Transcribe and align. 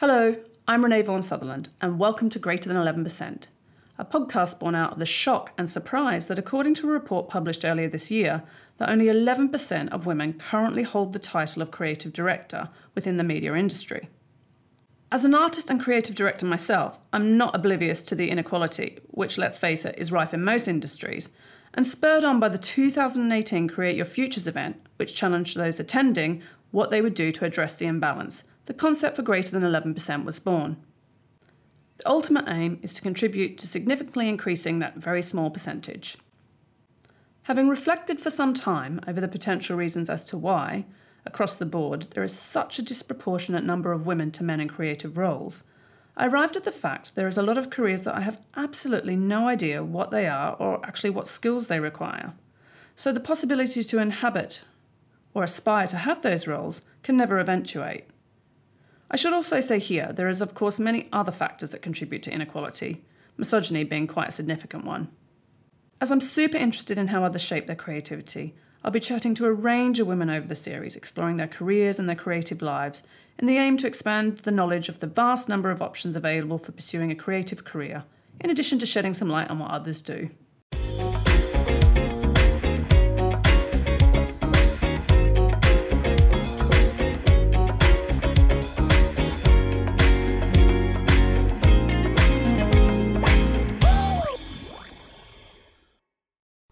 Hello, 0.00 0.36
I'm 0.68 0.84
Renee 0.84 1.00
Vaughan 1.00 1.22
Sutherland, 1.22 1.70
and 1.80 1.98
welcome 1.98 2.28
to 2.28 2.38
Greater 2.38 2.68
Than 2.68 2.76
11%, 2.76 3.46
a 3.96 4.04
podcast 4.04 4.60
born 4.60 4.74
out 4.74 4.92
of 4.92 4.98
the 4.98 5.06
shock 5.06 5.54
and 5.56 5.70
surprise 5.70 6.28
that, 6.28 6.38
according 6.38 6.74
to 6.74 6.90
a 6.90 6.92
report 6.92 7.30
published 7.30 7.64
earlier 7.64 7.88
this 7.88 8.10
year, 8.10 8.42
that 8.76 8.90
only 8.90 9.06
11% 9.06 9.88
of 9.88 10.04
women 10.04 10.34
currently 10.34 10.82
hold 10.82 11.14
the 11.14 11.18
title 11.18 11.62
of 11.62 11.70
creative 11.70 12.12
director 12.12 12.68
within 12.94 13.16
the 13.16 13.24
media 13.24 13.54
industry. 13.54 14.10
As 15.10 15.24
an 15.24 15.34
artist 15.34 15.70
and 15.70 15.80
creative 15.80 16.14
director 16.14 16.44
myself, 16.44 16.98
I'm 17.10 17.38
not 17.38 17.54
oblivious 17.54 18.02
to 18.02 18.14
the 18.14 18.28
inequality, 18.28 18.98
which, 19.06 19.38
let's 19.38 19.56
face 19.56 19.86
it, 19.86 19.94
is 19.96 20.12
rife 20.12 20.34
in 20.34 20.44
most 20.44 20.68
industries, 20.68 21.30
and 21.72 21.86
spurred 21.86 22.22
on 22.22 22.38
by 22.38 22.50
the 22.50 22.58
2018 22.58 23.66
Create 23.68 23.96
Your 23.96 24.04
Futures 24.04 24.46
event, 24.46 24.76
which 24.96 25.16
challenged 25.16 25.56
those 25.56 25.80
attending 25.80 26.42
what 26.76 26.90
they 26.90 27.00
would 27.00 27.14
do 27.14 27.32
to 27.32 27.46
address 27.46 27.74
the 27.74 27.86
imbalance 27.86 28.44
the 28.66 28.74
concept 28.74 29.16
for 29.16 29.22
greater 29.22 29.50
than 29.50 29.62
11% 29.62 30.24
was 30.24 30.40
born. 30.40 30.76
The 31.98 32.08
ultimate 32.08 32.44
aim 32.48 32.80
is 32.82 32.92
to 32.94 33.00
contribute 33.00 33.56
to 33.58 33.66
significantly 33.66 34.28
increasing 34.28 34.80
that 34.80 34.96
very 34.96 35.22
small 35.22 35.50
percentage. 35.50 36.18
Having 37.44 37.68
reflected 37.68 38.20
for 38.20 38.28
some 38.28 38.52
time 38.52 39.00
over 39.06 39.20
the 39.20 39.28
potential 39.28 39.76
reasons 39.76 40.10
as 40.10 40.24
to 40.26 40.36
why, 40.36 40.84
across 41.24 41.56
the 41.56 41.64
board, 41.64 42.08
there 42.10 42.24
is 42.24 42.38
such 42.38 42.78
a 42.78 42.82
disproportionate 42.82 43.64
number 43.64 43.92
of 43.92 44.06
women 44.06 44.30
to 44.32 44.44
men 44.44 44.60
in 44.60 44.68
creative 44.68 45.16
roles, 45.16 45.62
I 46.16 46.26
arrived 46.26 46.56
at 46.56 46.64
the 46.64 46.72
fact 46.72 47.14
there 47.14 47.28
is 47.28 47.38
a 47.38 47.42
lot 47.42 47.56
of 47.56 47.70
careers 47.70 48.02
that 48.02 48.16
I 48.16 48.20
have 48.20 48.40
absolutely 48.54 49.16
no 49.16 49.48
idea 49.48 49.84
what 49.84 50.10
they 50.10 50.26
are 50.26 50.54
or 50.58 50.84
actually 50.84 51.10
what 51.10 51.28
skills 51.28 51.68
they 51.68 51.80
require. 51.80 52.34
So 52.94 53.12
the 53.12 53.20
possibility 53.20 53.84
to 53.84 53.98
inhabit 53.98 54.62
or 55.36 55.44
aspire 55.44 55.86
to 55.86 55.98
have 55.98 56.22
those 56.22 56.46
roles 56.46 56.80
can 57.02 57.14
never 57.14 57.38
eventuate. 57.38 58.06
I 59.10 59.16
should 59.16 59.34
also 59.34 59.60
say 59.60 59.78
here 59.78 60.10
there 60.10 60.30
is, 60.30 60.40
of 60.40 60.54
course, 60.54 60.80
many 60.80 61.10
other 61.12 61.30
factors 61.30 61.72
that 61.72 61.82
contribute 61.82 62.22
to 62.22 62.32
inequality, 62.32 63.04
misogyny 63.36 63.84
being 63.84 64.06
quite 64.06 64.28
a 64.28 64.32
significant 64.32 64.86
one. 64.86 65.08
As 66.00 66.10
I'm 66.10 66.22
super 66.22 66.56
interested 66.56 66.96
in 66.96 67.08
how 67.08 67.22
others 67.22 67.42
shape 67.42 67.66
their 67.66 67.76
creativity, 67.76 68.54
I'll 68.82 68.90
be 68.90 68.98
chatting 68.98 69.34
to 69.34 69.44
a 69.44 69.52
range 69.52 70.00
of 70.00 70.06
women 70.06 70.30
over 70.30 70.46
the 70.48 70.54
series, 70.54 70.96
exploring 70.96 71.36
their 71.36 71.46
careers 71.46 71.98
and 71.98 72.08
their 72.08 72.16
creative 72.16 72.62
lives, 72.62 73.02
in 73.38 73.44
the 73.44 73.58
aim 73.58 73.76
to 73.76 73.86
expand 73.86 74.38
the 74.38 74.50
knowledge 74.50 74.88
of 74.88 75.00
the 75.00 75.06
vast 75.06 75.50
number 75.50 75.70
of 75.70 75.82
options 75.82 76.16
available 76.16 76.56
for 76.56 76.72
pursuing 76.72 77.10
a 77.10 77.14
creative 77.14 77.62
career, 77.62 78.04
in 78.40 78.48
addition 78.48 78.78
to 78.78 78.86
shedding 78.86 79.12
some 79.12 79.28
light 79.28 79.50
on 79.50 79.58
what 79.58 79.70
others 79.70 80.00
do. 80.00 80.30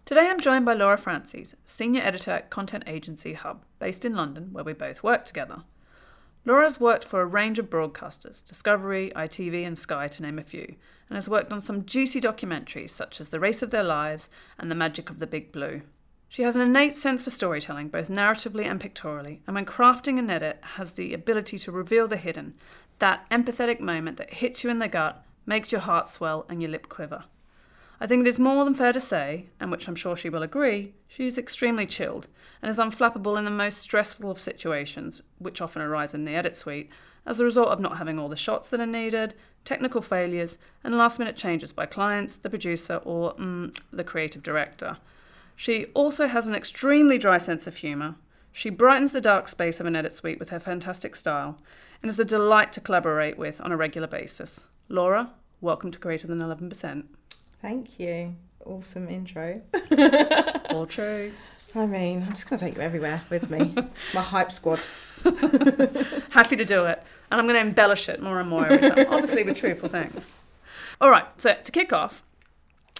Today 0.05 0.27
I'm 0.29 0.39
joined 0.39 0.65
by 0.65 0.75
Laura 0.75 0.99
Francis, 0.99 1.55
Senior 1.65 2.03
Editor 2.03 2.29
at 2.29 2.51
content 2.51 2.83
agency 2.85 3.33
Hub, 3.33 3.65
based 3.79 4.05
in 4.05 4.15
London, 4.15 4.49
where 4.51 4.63
we 4.63 4.73
both 4.73 5.01
work 5.01 5.25
together. 5.25 5.63
Laura's 6.45 6.79
worked 6.79 7.03
for 7.03 7.21
a 7.21 7.25
range 7.25 7.57
of 7.57 7.71
broadcasters, 7.71 8.45
Discovery, 8.45 9.11
ITV, 9.15 9.65
and 9.65 9.75
Sky, 9.75 10.07
to 10.09 10.21
name 10.21 10.37
a 10.37 10.43
few, 10.43 10.75
and 11.09 11.15
has 11.15 11.27
worked 11.27 11.51
on 11.51 11.59
some 11.59 11.87
juicy 11.87 12.21
documentaries 12.21 12.91
such 12.91 13.19
as 13.19 13.31
The 13.31 13.39
Race 13.39 13.63
of 13.63 13.71
Their 13.71 13.83
Lives 13.83 14.29
and 14.59 14.69
The 14.69 14.75
Magic 14.75 15.09
of 15.09 15.17
the 15.17 15.25
Big 15.25 15.51
Blue. 15.51 15.81
She 16.29 16.43
has 16.43 16.55
an 16.55 16.61
innate 16.61 16.95
sense 16.95 17.23
for 17.23 17.31
storytelling, 17.31 17.87
both 17.87 18.07
narratively 18.07 18.65
and 18.65 18.79
pictorially, 18.79 19.41
and 19.47 19.55
when 19.55 19.65
crafting 19.65 20.19
an 20.19 20.29
edit, 20.29 20.59
has 20.75 20.93
the 20.93 21.15
ability 21.15 21.57
to 21.57 21.71
reveal 21.71 22.07
the 22.07 22.17
hidden, 22.17 22.53
that 22.99 23.27
empathetic 23.31 23.79
moment 23.79 24.17
that 24.17 24.35
hits 24.35 24.63
you 24.63 24.69
in 24.69 24.77
the 24.77 24.87
gut, 24.87 25.25
makes 25.47 25.71
your 25.71 25.81
heart 25.81 26.07
swell, 26.07 26.45
and 26.47 26.61
your 26.61 26.69
lip 26.69 26.89
quiver. 26.89 27.23
I 27.99 28.07
think 28.07 28.25
it 28.25 28.27
is 28.27 28.39
more 28.39 28.65
than 28.65 28.73
fair 28.73 28.91
to 28.91 28.99
say, 28.99 29.47
and 29.59 29.71
which 29.71 29.87
I'm 29.87 29.95
sure 29.95 30.17
she 30.17 30.29
will 30.29 30.43
agree, 30.43 30.93
she 31.07 31.27
is 31.27 31.37
extremely 31.37 31.85
chilled 31.85 32.27
and 32.61 32.69
is 32.69 32.79
unflappable 32.79 33.37
in 33.37 33.45
the 33.45 33.51
most 33.51 33.77
stressful 33.77 34.29
of 34.29 34.39
situations, 34.39 35.21
which 35.37 35.61
often 35.61 35.81
arise 35.81 36.13
in 36.13 36.25
the 36.25 36.35
edit 36.35 36.55
suite, 36.55 36.89
as 37.25 37.39
a 37.39 37.45
result 37.45 37.69
of 37.69 37.79
not 37.79 37.97
having 37.97 38.19
all 38.19 38.29
the 38.29 38.35
shots 38.35 38.69
that 38.69 38.79
are 38.79 38.85
needed, 38.85 39.33
technical 39.63 40.01
failures, 40.01 40.57
and 40.83 40.97
last 40.97 41.19
minute 41.19 41.35
changes 41.35 41.73
by 41.73 41.85
clients, 41.85 42.37
the 42.37 42.49
producer, 42.49 43.01
or 43.03 43.33
mm, 43.35 43.75
the 43.91 44.03
creative 44.03 44.43
director. 44.43 44.97
She 45.55 45.85
also 45.93 46.27
has 46.27 46.47
an 46.47 46.55
extremely 46.55 47.17
dry 47.17 47.37
sense 47.37 47.65
of 47.65 47.77
humour. 47.77 48.15
She 48.51 48.69
brightens 48.69 49.11
the 49.11 49.21
dark 49.21 49.47
space 49.47 49.79
of 49.79 49.85
an 49.85 49.95
edit 49.95 50.13
suite 50.13 50.39
with 50.39 50.49
her 50.49 50.59
fantastic 50.59 51.15
style 51.15 51.57
and 52.01 52.09
is 52.09 52.19
a 52.19 52.25
delight 52.25 52.71
to 52.73 52.81
collaborate 52.81 53.37
with 53.37 53.61
on 53.61 53.71
a 53.71 53.77
regular 53.77 54.07
basis. 54.07 54.65
Laura, 54.89 55.31
welcome 55.61 55.91
to 55.91 55.99
Greater 55.99 56.27
Than 56.27 56.41
11%. 56.41 57.05
Thank 57.65 57.99
you. 57.99 58.35
Awesome 58.63 59.09
intro. 59.09 59.59
All 60.69 60.85
true. 60.85 61.31
I 61.73 61.87
mean, 61.87 62.21
I'm 62.21 62.29
just 62.29 62.47
going 62.47 62.59
to 62.59 62.63
take 62.63 62.75
you 62.75 62.81
everywhere 62.81 63.23
with 63.31 63.49
me. 63.49 63.73
It's 63.75 64.13
my 64.13 64.21
hype 64.21 64.51
squad. 64.51 64.81
Happy 66.29 66.55
to 66.57 66.63
do 66.63 66.85
it. 66.85 67.01
And 67.31 67.41
I'm 67.41 67.47
going 67.47 67.55
to 67.55 67.67
embellish 67.67 68.07
it 68.07 68.21
more 68.21 68.39
and 68.39 68.47
more 68.47 68.67
every 68.67 68.87
time, 68.91 69.07
obviously 69.11 69.41
with 69.41 69.57
truthful 69.57 69.89
things. 69.89 70.31
All 71.01 71.09
right, 71.09 71.25
so 71.37 71.55
to 71.63 71.71
kick 71.71 71.91
off, 71.91 72.23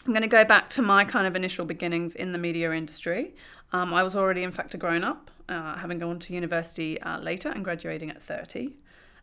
I'm 0.03 0.13
going 0.13 0.23
to 0.23 0.27
go 0.27 0.43
back 0.43 0.71
to 0.71 0.81
my 0.81 1.05
kind 1.05 1.27
of 1.27 1.35
initial 1.35 1.65
beginnings 1.65 2.15
in 2.15 2.31
the 2.31 2.39
media 2.39 2.71
industry. 2.71 3.35
Um, 3.71 3.93
I 3.93 4.01
was 4.01 4.15
already, 4.15 4.41
in 4.41 4.51
fact, 4.51 4.73
a 4.73 4.77
grown 4.77 5.03
up, 5.03 5.29
uh, 5.47 5.75
having 5.75 5.99
gone 5.99 6.17
to 6.17 6.33
university 6.33 6.99
uh, 7.03 7.19
later 7.19 7.49
and 7.49 7.63
graduating 7.63 8.09
at 8.09 8.19
30. 8.19 8.73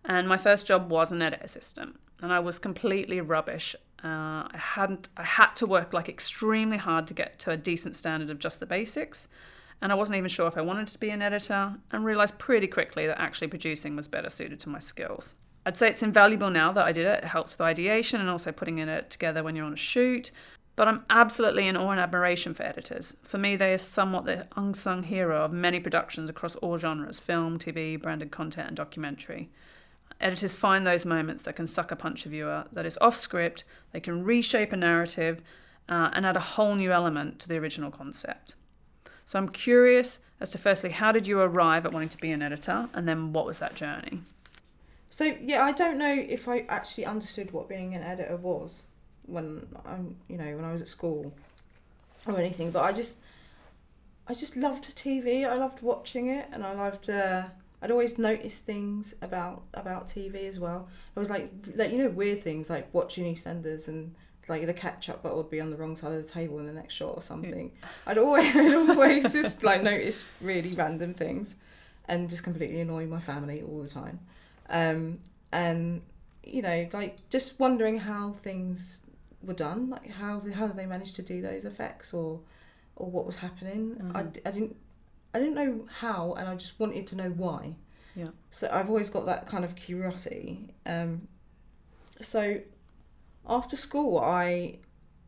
And 0.04 0.28
my 0.28 0.36
first 0.36 0.66
job 0.66 0.88
was 0.88 1.10
an 1.10 1.20
edit 1.20 1.40
assistant. 1.42 1.98
And 2.20 2.32
I 2.32 2.38
was 2.38 2.60
completely 2.60 3.20
rubbish 3.20 3.74
uh, 4.04 4.48
I 4.50 4.56
hadn't. 4.56 5.08
I 5.16 5.22
had 5.22 5.54
to 5.56 5.66
work 5.66 5.92
like 5.92 6.08
extremely 6.08 6.76
hard 6.76 7.06
to 7.06 7.14
get 7.14 7.38
to 7.40 7.50
a 7.50 7.56
decent 7.56 7.94
standard 7.94 8.30
of 8.30 8.38
just 8.38 8.60
the 8.60 8.66
basics, 8.66 9.28
and 9.80 9.92
I 9.92 9.94
wasn't 9.94 10.18
even 10.18 10.28
sure 10.28 10.48
if 10.48 10.56
I 10.56 10.62
wanted 10.62 10.88
to 10.88 10.98
be 10.98 11.10
an 11.10 11.22
editor. 11.22 11.74
And 11.90 12.04
realised 12.04 12.38
pretty 12.38 12.66
quickly 12.66 13.06
that 13.06 13.20
actually 13.20 13.48
producing 13.48 13.94
was 13.94 14.08
better 14.08 14.30
suited 14.30 14.60
to 14.60 14.68
my 14.68 14.78
skills. 14.78 15.36
I'd 15.64 15.76
say 15.76 15.88
it's 15.88 16.02
invaluable 16.02 16.50
now 16.50 16.72
that 16.72 16.84
I 16.84 16.92
did 16.92 17.06
it. 17.06 17.22
It 17.22 17.28
helps 17.28 17.52
with 17.52 17.60
ideation 17.60 18.20
and 18.20 18.28
also 18.28 18.50
putting 18.50 18.78
it 18.78 19.10
together 19.10 19.44
when 19.44 19.54
you're 19.54 19.66
on 19.66 19.72
a 19.72 19.76
shoot. 19.76 20.32
But 20.74 20.88
I'm 20.88 21.04
absolutely 21.10 21.68
in 21.68 21.76
awe 21.76 21.90
and 21.90 22.00
admiration 22.00 22.54
for 22.54 22.62
editors. 22.62 23.14
For 23.22 23.38
me, 23.38 23.56
they 23.56 23.74
are 23.74 23.78
somewhat 23.78 24.24
the 24.24 24.48
unsung 24.56 25.04
hero 25.04 25.44
of 25.44 25.52
many 25.52 25.78
productions 25.80 26.30
across 26.30 26.56
all 26.56 26.78
genres 26.78 27.20
film, 27.20 27.58
TV, 27.58 28.00
branded 28.00 28.30
content, 28.30 28.68
and 28.68 28.76
documentary. 28.76 29.50
Editors 30.22 30.54
find 30.54 30.86
those 30.86 31.04
moments 31.04 31.42
that 31.42 31.56
can 31.56 31.66
sucker 31.66 31.96
punch 31.96 32.24
a 32.24 32.28
viewer, 32.28 32.64
that 32.72 32.86
is 32.86 32.96
off 33.00 33.16
script, 33.16 33.64
they 33.92 34.00
can 34.00 34.24
reshape 34.24 34.72
a 34.72 34.76
narrative 34.76 35.42
uh, 35.88 36.10
and 36.12 36.24
add 36.24 36.36
a 36.36 36.40
whole 36.40 36.76
new 36.76 36.92
element 36.92 37.40
to 37.40 37.48
the 37.48 37.56
original 37.56 37.90
concept. 37.90 38.54
So 39.24 39.38
I'm 39.38 39.48
curious 39.48 40.20
as 40.40 40.50
to 40.50 40.58
firstly, 40.58 40.90
how 40.90 41.12
did 41.12 41.26
you 41.26 41.40
arrive 41.40 41.84
at 41.86 41.92
wanting 41.92 42.08
to 42.10 42.18
be 42.18 42.30
an 42.30 42.40
editor, 42.40 42.88
and 42.94 43.08
then 43.08 43.32
what 43.32 43.46
was 43.46 43.58
that 43.58 43.74
journey? 43.74 44.20
So 45.10 45.36
yeah, 45.42 45.62
I 45.62 45.72
don't 45.72 45.98
know 45.98 46.12
if 46.12 46.48
I 46.48 46.60
actually 46.68 47.04
understood 47.04 47.50
what 47.50 47.68
being 47.68 47.94
an 47.94 48.02
editor 48.02 48.36
was 48.36 48.84
when 49.26 49.66
I'm, 49.84 50.16
you 50.28 50.38
know, 50.38 50.56
when 50.56 50.64
I 50.64 50.72
was 50.72 50.82
at 50.82 50.88
school 50.88 51.34
or 52.26 52.38
anything. 52.38 52.70
But 52.70 52.84
I 52.84 52.92
just, 52.92 53.18
I 54.26 54.34
just 54.34 54.56
loved 54.56 54.96
TV. 54.96 55.46
I 55.46 55.54
loved 55.54 55.82
watching 55.82 56.28
it, 56.28 56.48
and 56.52 56.64
I 56.64 56.72
loved 56.72 57.10
uh, 57.10 57.44
I'd 57.82 57.90
always 57.90 58.16
notice 58.16 58.58
things 58.58 59.14
about 59.20 59.64
about 59.74 60.06
TV 60.06 60.48
as 60.48 60.60
well. 60.60 60.88
I 61.16 61.20
was 61.20 61.28
like 61.28 61.50
like 61.74 61.90
you 61.90 61.98
know 61.98 62.08
weird 62.08 62.42
things 62.42 62.70
like 62.70 62.88
watching 62.94 63.24
EastEnders 63.24 63.88
and 63.88 64.14
like 64.48 64.66
the 64.66 64.72
ketchup 64.72 65.22
bottle 65.22 65.38
would 65.38 65.50
be 65.50 65.60
on 65.60 65.70
the 65.70 65.76
wrong 65.76 65.96
side 65.96 66.12
of 66.12 66.22
the 66.22 66.28
table 66.28 66.58
in 66.60 66.66
the 66.66 66.72
next 66.72 66.94
shot 66.94 67.14
or 67.16 67.22
something. 67.22 67.72
Yeah. 67.80 67.88
I'd 68.06 68.18
always 68.18 68.46
I'd 68.56 68.74
always 68.74 69.32
just 69.32 69.64
like 69.64 69.82
notice 69.82 70.24
really 70.40 70.70
random 70.70 71.12
things 71.12 71.56
and 72.06 72.30
just 72.30 72.44
completely 72.44 72.80
annoy 72.80 73.06
my 73.06 73.20
family 73.20 73.62
all 73.62 73.82
the 73.82 73.88
time. 73.88 74.20
Um, 74.70 75.18
and 75.50 76.02
you 76.44 76.62
know 76.62 76.88
like 76.92 77.28
just 77.30 77.58
wondering 77.58 77.98
how 77.98 78.32
things 78.32 79.00
were 79.42 79.54
done, 79.54 79.90
like 79.90 80.08
how 80.08 80.40
how 80.54 80.68
they 80.68 80.86
manage 80.86 81.14
to 81.14 81.22
do 81.22 81.42
those 81.42 81.64
effects 81.64 82.14
or 82.14 82.40
or 82.94 83.10
what 83.10 83.26
was 83.26 83.36
happening. 83.36 83.96
Mm-hmm. 83.96 84.16
I, 84.16 84.20
I 84.20 84.52
didn't 84.52 84.76
I 85.34 85.38
didn't 85.38 85.54
know 85.54 85.86
how, 86.00 86.34
and 86.34 86.48
I 86.48 86.54
just 86.56 86.78
wanted 86.78 87.06
to 87.08 87.16
know 87.16 87.30
why. 87.30 87.74
Yeah. 88.14 88.28
So 88.50 88.68
I've 88.70 88.88
always 88.88 89.08
got 89.08 89.26
that 89.26 89.46
kind 89.46 89.64
of 89.64 89.74
curiosity. 89.76 90.74
Um, 90.84 91.28
so 92.20 92.60
after 93.48 93.76
school, 93.76 94.18
I 94.18 94.78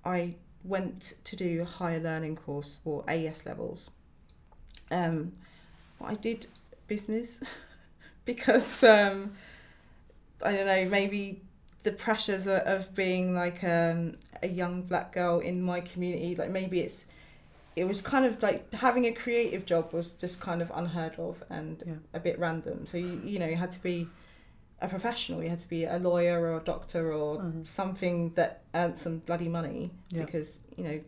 I 0.04 0.34
went 0.62 1.14
to 1.24 1.36
do 1.36 1.62
a 1.62 1.64
higher 1.64 2.00
learning 2.00 2.36
course 2.36 2.80
for 2.82 3.04
AS 3.08 3.46
levels. 3.46 3.90
Um, 4.90 5.32
I 6.00 6.14
did 6.14 6.46
business 6.86 7.40
because 8.24 8.82
um, 8.82 9.32
I 10.42 10.52
don't 10.52 10.66
know 10.66 10.84
maybe 10.86 11.42
the 11.82 11.92
pressures 11.92 12.46
of 12.46 12.94
being 12.94 13.34
like 13.34 13.62
um, 13.64 14.16
a 14.42 14.48
young 14.48 14.82
black 14.82 15.12
girl 15.12 15.40
in 15.40 15.60
my 15.62 15.80
community 15.80 16.34
like 16.34 16.50
maybe 16.50 16.80
it's 16.80 17.06
it 17.76 17.86
was 17.86 18.00
kind 18.00 18.24
of 18.24 18.42
like 18.42 18.72
having 18.74 19.04
a 19.06 19.12
creative 19.12 19.64
job 19.66 19.92
was 19.92 20.10
just 20.12 20.40
kind 20.40 20.62
of 20.62 20.70
unheard 20.74 21.18
of 21.18 21.42
and 21.50 21.82
yeah. 21.86 21.94
a 22.12 22.20
bit 22.20 22.38
random. 22.38 22.86
So 22.86 22.96
you 22.98 23.20
you 23.24 23.38
know 23.38 23.46
you 23.46 23.56
had 23.56 23.70
to 23.72 23.82
be 23.82 24.08
a 24.80 24.88
professional. 24.88 25.42
You 25.42 25.50
had 25.50 25.60
to 25.60 25.68
be 25.68 25.84
a 25.84 25.98
lawyer 25.98 26.40
or 26.40 26.56
a 26.56 26.60
doctor 26.60 27.12
or 27.12 27.38
Mhm. 27.38 27.66
something 27.66 28.30
that 28.34 28.62
earned 28.74 28.98
some 28.98 29.18
bloody 29.18 29.48
money 29.48 29.90
Yeah. 30.10 30.24
because 30.24 30.60
you 30.76 30.84
know 30.84 31.00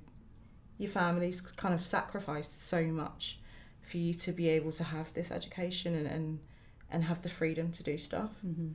your 0.78 0.90
family's 0.90 1.40
kind 1.40 1.74
of 1.74 1.82
sacrificed 1.82 2.60
so 2.60 2.84
much 2.84 3.38
for 3.80 3.96
you 3.98 4.12
to 4.14 4.32
be 4.32 4.48
able 4.48 4.72
to 4.72 4.84
have 4.84 5.12
this 5.12 5.30
education 5.30 5.94
and 5.94 6.06
and, 6.06 6.38
and 6.90 7.04
have 7.04 7.22
the 7.22 7.28
freedom 7.28 7.72
to 7.72 7.82
do 7.82 7.96
stuff. 7.98 8.30
Mm-hmm. 8.46 8.72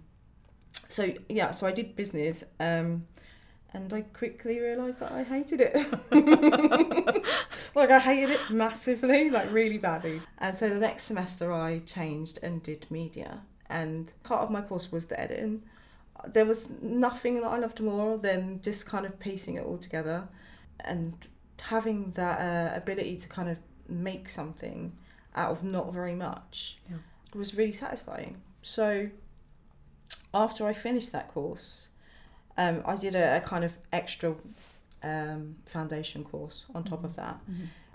So 0.88 1.14
yeah, 1.30 1.52
so 1.52 1.68
I 1.68 1.72
did 1.72 1.96
business, 1.96 2.44
um, 2.60 3.08
and 3.74 3.94
I 3.94 4.02
quickly 4.02 4.60
realised 4.60 5.00
that 5.00 5.12
I 5.12 5.24
hated 5.24 5.62
it. 5.62 5.76
like 7.76 7.90
I 7.92 8.00
hated 8.00 8.32
it 8.32 8.50
massively, 8.50 9.30
like 9.30 9.52
really 9.52 9.78
badly. 9.78 10.22
And 10.40 10.56
so 10.56 10.70
the 10.70 10.80
next 10.80 11.04
semester 11.04 11.52
I 11.54 11.80
changed 11.80 12.40
and 12.44 12.62
did 12.62 12.86
media, 12.90 13.42
and 13.70 14.12
part 14.24 14.42
of 14.42 14.50
my 14.50 14.62
course 14.62 14.92
was 14.92 15.06
the 15.06 15.20
editing. 15.20 15.64
There 16.28 16.46
was 16.46 16.70
nothing 16.82 17.36
that 17.42 17.48
I 17.48 17.58
loved 17.58 17.80
more 17.80 18.18
than 18.18 18.62
just 18.62 18.86
kind 18.86 19.06
of 19.06 19.20
piecing 19.20 19.56
it 19.56 19.64
all 19.66 19.78
together, 19.78 20.28
and 20.82 21.14
having 21.60 22.12
that 22.12 22.40
uh, 22.40 22.76
ability 22.78 23.18
to 23.18 23.28
kind 23.30 23.50
of 23.50 23.60
make 23.88 24.30
something 24.30 24.94
out 25.36 25.52
of 25.52 25.64
not 25.64 25.94
very 25.94 26.16
much 26.16 26.78
Yeah. 26.90 26.98
was 27.34 27.56
really 27.56 27.72
satisfying. 27.72 28.42
So 28.62 29.10
after 30.34 30.66
I 30.68 30.74
finished 30.74 31.12
that 31.12 31.28
course, 31.30 31.90
um, 32.62 32.82
I 32.86 32.96
did 32.96 33.16
a, 33.16 33.38
a 33.38 33.40
kind 33.42 33.64
of 33.64 33.78
extra 33.92 34.36
um, 35.04 35.56
foundation 35.66 36.24
course 36.24 36.66
on 36.76 36.84
top 36.84 37.04
of 37.04 37.16
that. 37.16 37.40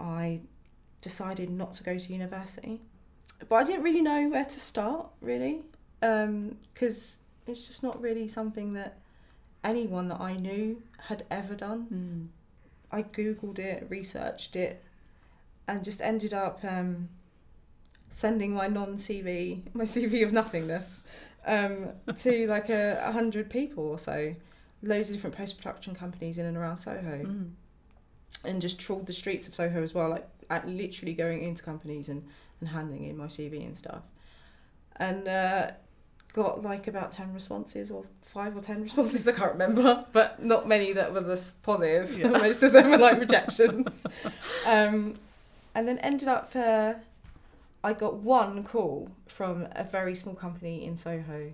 I 0.01 0.41
decided 1.01 1.51
not 1.51 1.75
to 1.75 1.85
go 1.85 1.99
to 1.99 2.13
university, 2.13 2.81
but 3.49 3.57
I 3.57 3.65
didn't 3.65 3.83
really 3.83 4.03
know 4.03 4.29
where 4.29 4.45
to 4.45 4.61
start 4.61 5.07
really, 5.21 5.63
because 6.01 7.19
it's 7.47 7.67
just 7.67 7.83
not 7.83 8.01
really 8.01 8.29
something 8.29 8.73
that 8.73 8.99
anyone 9.63 10.09
that 10.09 10.21
I 10.21 10.37
knew 10.37 10.83
had 11.09 11.25
ever 11.31 11.55
done. 11.55 11.87
Mm. 11.93 12.29
I 12.93 13.03
googled 13.03 13.59
it, 13.59 13.87
researched 13.89 14.57
it, 14.57 14.83
and 15.67 15.85
just 15.85 16.01
ended 16.01 16.33
up 16.33 16.61
um, 16.65 17.09
sending 18.09 18.53
my 18.53 18.69
non 18.69 18.95
CV, 18.95 19.63
my 19.75 19.85
CV 19.95 20.25
of 20.25 20.33
nothingness, 20.33 21.03
um, 21.47 21.91
to 22.17 22.47
like 22.47 22.69
a, 22.69 23.03
a 23.05 23.13
hundred 23.13 23.51
people 23.51 23.85
or 23.85 23.99
so, 23.99 24.35
loads 24.83 25.09
of 25.09 25.15
different 25.17 25.37
post 25.37 25.57
production 25.57 25.95
companies 25.95 26.39
in 26.39 26.47
and 26.47 26.57
around 26.57 26.77
Soho, 26.79 27.25
Mm. 27.25 27.51
and 28.45 28.61
just 28.61 28.79
trawled 28.79 29.07
the 29.07 29.13
streets 29.13 29.47
of 29.49 29.55
Soho 29.55 29.83
as 29.83 29.95
well, 29.95 30.09
like 30.11 30.29
at 30.51 30.69
literally 30.69 31.15
going 31.15 31.43
into 31.43 31.63
companies 31.63 32.09
and, 32.09 32.25
and 32.61 32.69
handing 32.71 33.05
in 33.05 33.17
my 33.17 33.27
CV 33.27 33.65
and 33.65 33.77
stuff, 33.77 34.03
and 34.97 35.27
uh, 35.29 35.71
got 36.33 36.63
like 36.63 36.87
about 36.87 37.11
ten 37.13 37.33
responses 37.33 37.91
or 37.91 38.05
five 38.23 38.57
or 38.57 38.61
ten 38.61 38.83
responses, 38.89 39.27
I 39.27 39.33
can't 39.33 39.53
remember, 39.53 40.05
but 40.13 40.43
not 40.43 40.69
many 40.69 40.93
that 40.93 41.13
were 41.13 41.23
just 41.23 41.63
positive. 41.63 42.17
Yeah. 42.19 42.29
Most 42.47 42.63
of 42.63 42.73
them 42.73 42.91
were 42.91 42.99
like 42.99 43.19
rejections. 43.19 44.07
um, 44.67 45.15
and 45.75 45.87
then 45.89 45.99
ended 45.99 46.29
up, 46.29 46.51
uh, 46.55 46.95
I 47.85 47.93
got 47.93 48.17
one 48.17 48.65
call 48.65 49.11
from 49.27 49.69
a 49.73 49.85
very 49.85 50.15
small 50.15 50.35
company 50.35 50.85
in 50.85 50.97
Soho, 50.97 51.53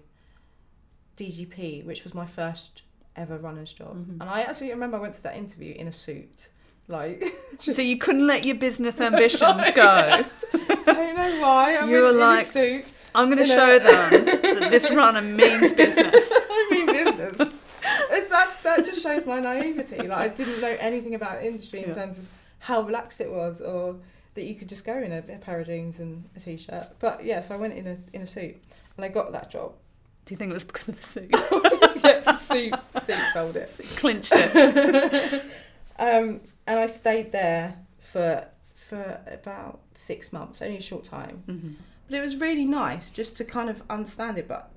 DGP, 1.16 1.84
which 1.84 2.04
was 2.04 2.14
my 2.14 2.26
first 2.26 2.82
ever 3.16 3.36
runner's 3.38 3.72
job. 3.72 3.96
Mhm. 3.96 4.20
And 4.20 4.24
I 4.24 4.42
actually 4.42 4.70
remember 4.70 4.96
I 4.96 5.00
went 5.00 5.14
to 5.14 5.22
that 5.24 5.36
interview 5.36 5.74
in 5.74 5.88
a 5.88 5.92
suit. 5.92 6.48
Like, 6.88 7.22
just, 7.58 7.76
So 7.76 7.82
you 7.82 7.98
couldn't 7.98 8.26
let 8.26 8.44
your 8.44 8.56
business 8.56 9.00
ambitions 9.08 9.70
go. 9.70 9.82
I 9.84 10.24
don't 10.84 11.16
know 11.16 11.40
why. 11.40 11.76
I 11.76 11.84
You 11.86 11.92
went 11.92 12.04
were 12.04 12.10
in 12.10 12.18
like- 12.18 12.42
a 12.46 12.48
suit. 12.48 12.84
I'm 13.14 13.26
going 13.28 13.38
to 13.38 13.44
show 13.46 13.78
them 13.78 14.24
that 14.24 14.70
this 14.70 14.90
runner 14.90 15.20
means 15.20 15.74
business. 15.74 16.32
I 16.34 16.68
mean 16.70 16.86
business. 16.86 17.58
That's 18.30 18.56
that 18.58 18.84
just 18.86 19.02
shows 19.02 19.26
my 19.26 19.38
naivety. 19.38 19.98
Like 19.98 20.18
I 20.18 20.28
didn't 20.28 20.62
know 20.62 20.74
anything 20.80 21.14
about 21.14 21.40
the 21.40 21.46
industry 21.46 21.82
in 21.82 21.90
Yeah. 21.90 21.94
terms 21.94 22.18
of 22.20 22.26
how 22.60 22.80
relaxed 22.80 23.20
it 23.20 23.30
was, 23.30 23.60
or 23.60 23.96
that 24.32 24.44
you 24.46 24.54
could 24.54 24.70
just 24.70 24.86
go 24.86 24.96
in 24.96 25.12
a, 25.12 25.18
a 25.18 25.36
pair 25.38 25.60
of 25.60 25.66
jeans 25.66 26.00
and 26.00 26.24
a 26.34 26.40
t-shirt. 26.40 26.86
But 27.00 27.22
yeah, 27.22 27.42
so 27.42 27.54
I 27.54 27.58
went 27.58 27.74
in 27.74 27.86
a 27.86 27.98
in 28.14 28.22
a 28.22 28.26
suit, 28.26 28.56
and 28.96 29.04
I 29.04 29.08
got 29.08 29.32
that 29.32 29.50
job. 29.50 29.74
Do 30.24 30.32
you 30.34 30.36
think 30.38 30.50
it 30.50 30.54
was 30.54 30.64
because 30.64 30.88
of 30.88 30.96
the 30.96 31.02
suit? 31.02 31.34
suit 32.38 32.74
suit 33.02 33.16
sold 33.32 33.56
it. 33.56 33.80
Clinched 33.96 34.32
it. 34.34 35.44
Um, 35.98 36.40
and 36.66 36.80
I 36.80 36.86
stayed 36.86 37.32
there 37.32 37.76
for 37.98 38.46
for 38.74 39.20
about 39.30 39.80
six 39.94 40.32
months, 40.32 40.60
only 40.62 40.78
a 40.78 40.82
short 40.82 41.04
time. 41.04 41.44
Mhm. 41.46 41.74
But 42.08 42.16
it 42.16 42.20
was 42.20 42.36
really 42.36 42.64
nice 42.64 43.10
just 43.10 43.36
to 43.36 43.44
kind 43.44 43.68
of 43.70 43.82
understand 43.88 44.38
it. 44.38 44.48
But 44.48 44.70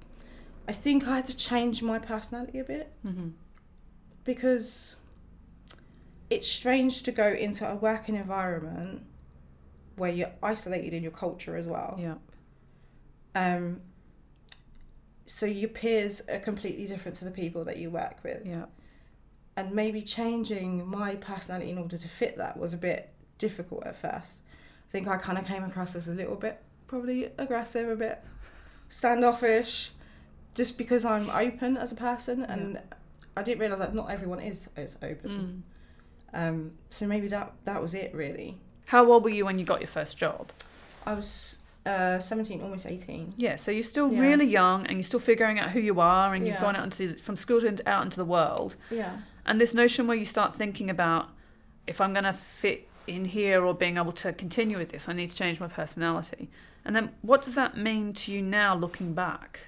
I 0.67 0.71
think 0.73 1.07
I 1.07 1.15
had 1.17 1.25
to 1.25 1.37
change 1.37 1.81
my 1.81 1.97
personality 1.99 2.59
a 2.59 2.63
bit. 2.63 2.91
Mhm. 3.05 3.31
because 4.23 4.95
it's 6.31 6.47
strange 6.47 7.03
to 7.03 7.11
go 7.11 7.27
into 7.31 7.67
a 7.69 7.75
working 7.75 8.15
environment 8.15 9.03
where 9.95 10.11
you're 10.11 10.31
isolated 10.43 10.93
in 10.93 11.03
your 11.03 11.11
culture 11.11 11.55
as 11.55 11.67
well. 11.67 11.95
Yeah. 11.99 12.15
Um, 13.35 13.81
so 15.25 15.45
your 15.45 15.69
peers 15.69 16.21
are 16.29 16.39
completely 16.39 16.85
different 16.85 17.17
to 17.17 17.25
the 17.25 17.31
people 17.31 17.63
that 17.65 17.77
you 17.77 17.89
work 17.89 18.17
with. 18.23 18.45
Yeah. 18.45 18.65
And 19.57 19.71
maybe 19.73 20.01
changing 20.01 20.85
my 20.87 21.15
personality 21.15 21.71
in 21.71 21.77
order 21.77 21.97
to 21.97 22.07
fit 22.07 22.37
that 22.37 22.57
was 22.57 22.73
a 22.73 22.77
bit 22.77 23.11
difficult 23.37 23.85
at 23.85 23.95
first. 23.95 24.39
I 24.87 24.91
think 24.91 25.07
I 25.07 25.17
kind 25.17 25.37
of 25.37 25.45
came 25.45 25.63
across 25.63 25.95
as 25.95 26.07
a 26.07 26.13
little 26.13 26.35
bit 26.35 26.61
probably 26.87 27.31
aggressive, 27.37 27.89
a 27.89 27.95
bit 27.95 28.23
standoffish, 28.87 29.91
just 30.53 30.77
because 30.77 31.05
I'm 31.05 31.29
open 31.29 31.77
as 31.77 31.91
a 31.91 31.95
person 31.95 32.43
and 32.43 32.81
I 33.35 33.43
didn't 33.43 33.59
realise 33.59 33.79
that 33.79 33.93
not 33.93 34.09
everyone 34.09 34.39
is 34.39 34.69
as 34.75 34.95
open. 35.01 35.63
Mm. 36.33 36.47
Um, 36.49 36.71
so 36.89 37.07
maybe 37.07 37.27
that 37.29 37.53
that 37.63 37.81
was 37.81 37.93
it 37.93 38.13
really. 38.13 38.57
How 38.87 39.05
old 39.05 39.23
were 39.23 39.29
you 39.29 39.45
when 39.45 39.57
you 39.57 39.65
got 39.65 39.81
your 39.81 39.87
first 39.87 40.17
job? 40.17 40.51
I 41.05 41.13
was 41.13 41.57
uh, 41.85 42.19
17, 42.19 42.61
almost 42.61 42.85
18. 42.87 43.33
Yeah, 43.37 43.55
so 43.57 43.71
you're 43.71 43.83
still 43.83 44.11
Yeah. 44.11 44.19
really 44.21 44.45
young 44.45 44.85
and 44.87 44.97
you're 44.97 45.03
still 45.03 45.19
figuring 45.19 45.59
out 45.59 45.71
who 45.71 45.79
you 45.79 45.99
are 45.99 46.33
and 46.33 46.45
you've 46.47 46.55
Yeah. 46.55 46.61
gone 46.61 46.75
out 46.75 46.83
into 46.83 47.13
from 47.21 47.37
school 47.37 47.61
to 47.61 47.77
out 47.89 48.03
into 48.03 48.17
the 48.17 48.25
world. 48.25 48.75
Yeah. 48.89 49.17
And 49.45 49.61
this 49.61 49.73
notion 49.73 50.07
where 50.07 50.17
you 50.17 50.25
start 50.25 50.55
thinking 50.55 50.89
about 50.89 51.29
if 51.85 52.01
I'm 52.01 52.13
going 52.13 52.23
to 52.25 52.33
fit 52.33 52.87
in 53.05 53.25
here 53.25 53.63
or 53.63 53.75
being 53.75 53.97
able 53.97 54.11
to 54.13 54.33
continue 54.33 54.77
with 54.79 54.89
this, 54.89 55.07
I 55.07 55.13
need 55.13 55.29
to 55.29 55.35
change 55.35 55.59
my 55.59 55.67
personality. 55.67 56.49
And 56.83 56.95
then 56.95 57.11
what 57.21 57.43
does 57.43 57.53
that 57.55 57.77
mean 57.77 58.13
to 58.13 58.31
you 58.31 58.41
now 58.41 58.75
looking 58.75 59.13
back? 59.13 59.59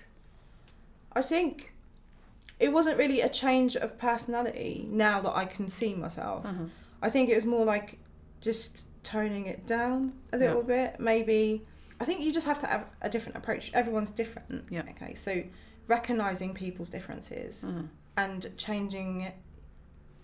I 1.14 1.22
think 1.22 1.74
it 2.60 2.72
wasn't 2.74 2.98
really 2.98 3.22
a 3.22 3.30
change 3.30 3.76
of 3.76 4.00
personality 4.00 4.88
now 4.90 5.22
that 5.22 5.36
I 5.36 5.46
can 5.46 5.68
see 5.70 5.94
myself. 5.94 6.46
Uh-huh. 6.46 6.66
I 7.02 7.10
think 7.12 7.30
it 7.30 7.36
was 7.36 7.46
more 7.46 7.66
like 7.66 8.00
just 8.42 8.86
toning 9.04 9.46
it 9.46 9.68
down 9.68 10.14
a 10.34 10.38
little 10.38 10.64
bit. 10.64 11.00
Maybe 11.00 11.64
I 12.00 12.06
think 12.06 12.22
you 12.22 12.32
just 12.32 12.46
have 12.48 12.60
to 12.60 12.68
have 12.68 12.86
a 13.02 13.10
different 13.10 13.38
approach. 13.38 13.72
Everyone's 13.74 14.10
different. 14.12 14.66
Yeah. 14.70 14.84
Okay. 14.92 15.14
So 15.16 15.44
recognizing 15.88 16.54
people's 16.54 16.90
differences 16.90 17.64
Uh-huh. 17.64 17.84
and 18.18 18.52
changing 18.58 19.32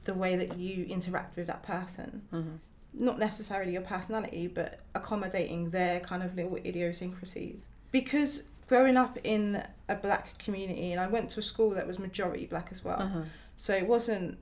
the 0.03 0.13
way 0.13 0.35
that 0.35 0.57
you 0.57 0.85
interact 0.85 1.35
with 1.37 1.47
that 1.47 1.63
person. 1.63 2.23
Uh-huh. 2.31 2.49
Not 2.93 3.17
necessarily 3.17 3.71
your 3.73 3.81
personality, 3.81 4.47
but 4.47 4.81
accommodating 4.93 5.69
their 5.71 5.99
kind 6.01 6.21
of 6.21 6.35
little 6.35 6.57
idiosyncrasies. 6.57 7.67
Because 7.91 8.43
growing 8.67 8.97
up 8.97 9.17
in 9.23 9.63
a 9.89 9.95
black 9.95 10.37
community, 10.37 10.91
and 10.91 10.99
I 11.01 11.07
went 11.07 11.29
to 11.31 11.39
a 11.39 11.43
school 11.43 11.71
that 11.71 11.87
was 11.87 11.97
majority 11.97 12.45
black 12.45 12.69
as 12.71 12.83
well. 12.83 13.01
Uh-huh. 13.01 13.21
So 13.55 13.73
it 13.73 13.87
wasn't 13.87 14.37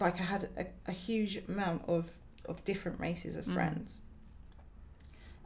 like 0.00 0.18
I 0.20 0.24
had 0.24 0.48
a, 0.56 0.66
a 0.88 0.92
huge 0.92 1.36
amount 1.48 1.82
of, 1.88 2.10
of 2.48 2.64
different 2.64 2.98
races 2.98 3.36
of 3.36 3.44
Mm. 3.44 3.54
friends. 3.54 4.00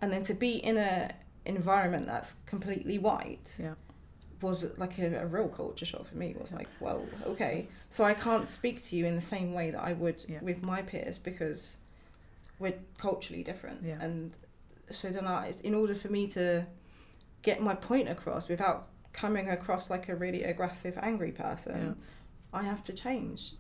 And 0.01 0.13
then 0.13 0.23
to 0.25 0.35
be 0.35 0.57
in 0.57 0.77
a 0.79 1.11
environment 1.47 2.07
that's 2.07 2.37
completely 2.47 2.99
white 2.99 3.57
Yeah. 3.59 3.75
was 4.43 4.77
like 4.79 4.99
a, 4.99 5.23
a 5.23 5.27
real 5.27 5.49
culture 5.49 5.87
shock 5.87 6.07
for 6.07 6.17
me. 6.17 6.31
It 6.31 6.41
was 6.41 6.53
like, 6.53 6.69
well, 6.81 7.07
okay. 7.27 7.69
So 7.91 8.05
I 8.05 8.15
can't 8.15 8.47
speak 8.49 8.83
to 8.85 8.97
you 8.97 9.07
in 9.07 9.15
the 9.15 9.21
same 9.21 9.55
way 9.55 9.71
that 9.71 9.81
I 9.83 9.93
would 9.93 10.25
Yeah. 10.29 10.41
with 10.43 10.63
my 10.63 10.83
peers 10.83 11.19
because 11.19 11.77
we're 12.59 12.75
culturally 12.99 13.43
different. 13.43 13.83
Yeah. 13.85 13.99
And 14.01 14.33
so 14.91 15.11
then 15.11 15.27
I, 15.27 15.55
in 15.65 15.75
order 15.75 15.95
for 15.95 16.09
me 16.09 16.27
to 16.29 16.67
get 17.43 17.61
my 17.63 17.75
point 17.75 18.09
across 18.09 18.49
without 18.49 18.89
coming 19.13 19.49
across 19.49 19.89
like 19.91 20.09
a 20.09 20.15
really 20.17 20.43
aggressive, 20.43 20.99
angry 21.01 21.33
person, 21.33 21.97
I 22.53 22.63
have 22.63 22.83
to 22.85 22.93
change. 22.93 23.53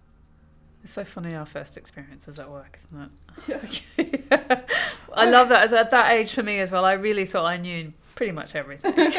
It's 0.84 0.92
so 0.92 1.04
funny 1.04 1.34
our 1.34 1.46
first 1.46 1.76
experiences 1.76 2.38
at 2.38 2.50
work, 2.50 2.76
isn't 2.78 3.10
it? 3.48 4.62
I 5.16 5.30
love 5.30 5.48
that. 5.48 5.62
As 5.62 5.72
at 5.72 5.90
that 5.90 6.12
age 6.12 6.32
for 6.32 6.42
me 6.42 6.58
as 6.60 6.70
well, 6.70 6.84
I 6.84 6.92
really 6.92 7.26
thought 7.26 7.46
I 7.46 7.56
knew 7.56 7.92
pretty 8.14 8.32
much 8.32 8.54
everything. 8.54 8.92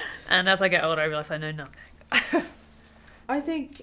and 0.28 0.48
as 0.48 0.62
I 0.62 0.68
get 0.68 0.84
older, 0.84 1.02
I 1.02 1.04
realise 1.04 1.30
I 1.30 1.38
know 1.38 1.52
nothing. 1.52 2.44
I 3.28 3.40
think 3.40 3.82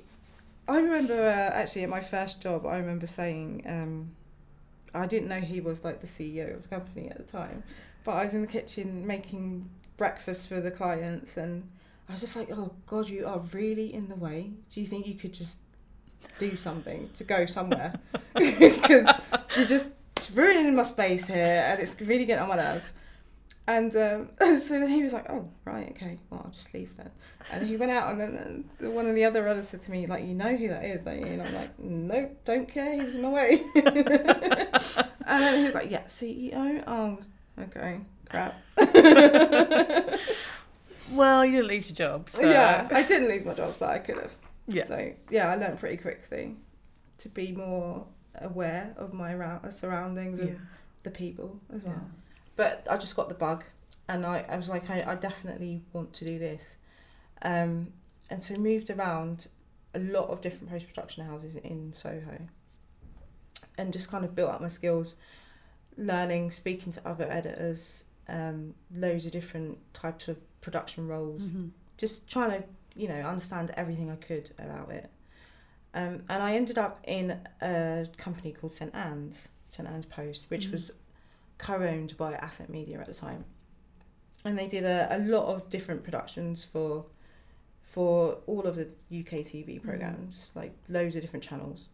I 0.68 0.80
remember 0.80 1.14
uh, 1.14 1.56
actually 1.56 1.84
at 1.84 1.90
my 1.90 2.02
first 2.02 2.42
job, 2.42 2.66
I 2.66 2.78
remember 2.78 3.08
saying 3.08 3.64
um, 3.68 4.12
I 4.94 5.08
didn't 5.08 5.30
know 5.30 5.40
he 5.40 5.62
was 5.62 5.84
like 5.84 6.02
the 6.02 6.08
CEO 6.08 6.54
of 6.54 6.64
the 6.64 6.70
company 6.70 7.10
at 7.10 7.18
the 7.18 7.24
time, 7.24 7.64
but 8.04 8.12
I 8.14 8.24
was 8.24 8.34
in 8.34 8.42
the 8.42 8.48
kitchen 8.48 9.08
making 9.08 9.70
breakfast 9.96 10.50
for 10.50 10.60
the 10.60 10.72
clients, 10.72 11.38
and 11.38 11.70
I 12.10 12.14
was 12.14 12.22
just 12.22 12.36
like, 12.36 12.50
oh 12.52 12.74
God, 12.86 13.08
you 13.08 13.26
are 13.26 13.40
really 13.54 13.94
in 13.94 14.10
the 14.10 14.16
way. 14.16 14.52
Do 14.70 14.82
you 14.82 14.88
think 14.88 15.08
you 15.08 15.16
could 15.16 15.34
just 15.34 15.58
do 16.40 16.56
something 16.56 17.10
to 17.14 17.24
go 17.24 17.46
somewhere? 17.46 17.94
Because 18.34 19.08
you're 19.56 19.66
just 19.66 19.92
ruining 20.34 20.76
my 20.76 20.84
space 20.84 21.28
here 21.28 21.66
and 21.68 21.80
it's 21.80 22.00
really 22.02 22.26
getting 22.26 22.44
on 22.44 22.50
my 22.50 22.56
nerves. 22.56 22.94
And 23.68 23.94
um, 23.96 24.30
so 24.58 24.80
then 24.80 24.90
he 24.90 25.04
was 25.04 25.14
like, 25.14 25.30
oh, 25.30 25.50
right, 25.66 25.90
okay, 25.92 26.20
well, 26.30 26.42
I'll 26.46 26.52
just 26.52 26.74
leave 26.74 26.96
then. 26.96 27.12
And 27.52 27.66
he 27.68 27.78
went 27.78 27.92
out, 27.92 28.12
and 28.12 28.20
then 28.20 28.66
uh, 28.84 28.90
one 28.90 29.08
of 29.08 29.16
the 29.16 29.24
other 29.24 29.42
runners 29.44 29.70
said 29.70 29.82
to 29.84 29.92
me, 29.92 30.06
like, 30.06 30.26
you 30.26 30.34
know 30.34 30.56
who 30.56 30.68
that 30.68 30.84
is, 30.84 31.04
don't 31.04 31.20
you? 31.20 31.26
And 31.26 31.42
I'm 31.42 31.54
like, 31.54 31.80
nope, 31.80 32.38
don't 32.44 32.68
care, 32.68 32.94
he 32.94 33.02
was 33.02 33.16
in 33.16 33.22
my 33.22 33.30
way. 33.30 33.64
and 33.76 35.44
then 35.44 35.58
he 35.58 35.64
was 35.64 35.74
like, 35.74 35.90
yeah, 35.90 36.04
CEO? 36.04 36.84
Oh, 36.88 37.20
okay, 37.58 38.00
crap. 38.30 38.56
Well, 41.12 41.46
you 41.46 41.54
didn't 41.54 41.68
lose 41.68 41.90
your 41.90 41.96
job. 41.96 42.30
So. 42.30 42.48
Yeah, 42.50 42.88
I 42.92 43.04
didn't 43.04 43.30
lose 43.30 43.46
my 43.46 43.54
job, 43.54 43.76
but 43.80 43.90
I 43.90 44.00
could 44.00 44.18
have. 44.18 44.36
Yeah. 44.68 44.84
So, 44.84 45.14
yeah, 45.30 45.52
I 45.52 45.56
learned 45.56 45.80
pretty 45.80 45.98
quickly 45.98 46.56
to 47.20 47.30
be 47.30 47.52
more 47.52 48.06
aware 48.40 48.94
of 48.98 49.14
my 49.14 49.34
around, 49.34 49.72
surroundings 49.72 50.40
and 50.40 50.50
Yeah. 50.50 50.56
the 51.04 51.12
people 51.12 51.60
as 51.74 51.84
well. 51.84 51.94
Yeah. 51.96 52.02
But 52.56 52.88
I 52.90 52.98
just 52.98 53.16
got 53.16 53.30
the 53.30 53.36
bug, 53.36 53.64
and 54.08 54.26
I, 54.26 54.46
I 54.50 54.56
was 54.58 54.70
like, 54.70 54.90
I, 54.90 55.04
I 55.12 55.16
definitely 55.16 55.82
want 55.94 56.14
to 56.14 56.26
do 56.26 56.40
this. 56.40 56.78
Um, 57.42 57.94
and 58.30 58.44
so 58.44 58.56
moved 58.56 58.90
around 58.90 59.48
a 59.94 60.00
lot 60.00 60.30
of 60.30 60.42
different 60.42 60.70
post 60.70 60.88
production 60.88 61.26
houses 61.26 61.56
in 61.56 61.94
Soho, 61.94 62.40
and 63.78 63.94
just 63.94 64.10
kind 64.10 64.26
of 64.26 64.34
built 64.36 64.52
up 64.52 64.62
my 64.62 64.68
skills, 64.68 65.16
learning, 65.98 66.52
speaking 66.52 66.92
to 66.94 67.08
other 67.08 67.28
editors, 67.30 68.04
um, 68.28 68.74
loads 68.94 69.26
of 69.26 69.32
different 69.32 69.78
types 69.94 70.28
of 70.28 70.38
production 70.62 71.08
roles, 71.08 71.50
Mhm. 71.50 71.72
just 71.98 72.28
trying 72.28 72.52
to 72.52 72.68
you 72.96 73.08
know 73.08 73.22
understand 73.22 73.70
everything 73.76 74.10
I 74.10 74.16
could 74.16 74.52
about 74.58 74.92
it. 74.92 75.10
Um, 75.98 76.22
and 76.30 76.44
I 76.44 76.54
ended 76.54 76.78
up 76.78 77.00
in 77.06 77.40
a 77.60 78.08
company 78.18 78.52
called 78.52 78.72
St 78.72 78.94
Anne's, 78.94 79.50
St 79.72 79.88
Anne's 79.90 80.06
Post, 80.06 80.46
which 80.50 80.68
Mhm. 80.68 80.72
was 80.74 80.92
co-owned 81.58 82.16
by 82.18 82.34
Ascent 82.34 82.70
Media 82.70 83.00
at 83.00 83.08
the 83.08 83.16
time, 83.16 83.46
and 84.46 84.60
they 84.60 84.68
did 84.68 84.84
a, 84.84 85.08
a 85.10 85.18
lot 85.18 85.46
of 85.48 85.70
different 85.70 86.04
productions 86.04 86.64
for 86.64 87.06
for 87.82 88.42
all 88.48 88.62
of 88.68 88.76
the 88.76 88.84
UK 89.10 89.44
TV 89.44 89.80
programs, 89.82 90.52
like 90.54 90.74
loads 90.88 91.16
of 91.16 91.22
different 91.22 91.44
channels. 91.44 91.90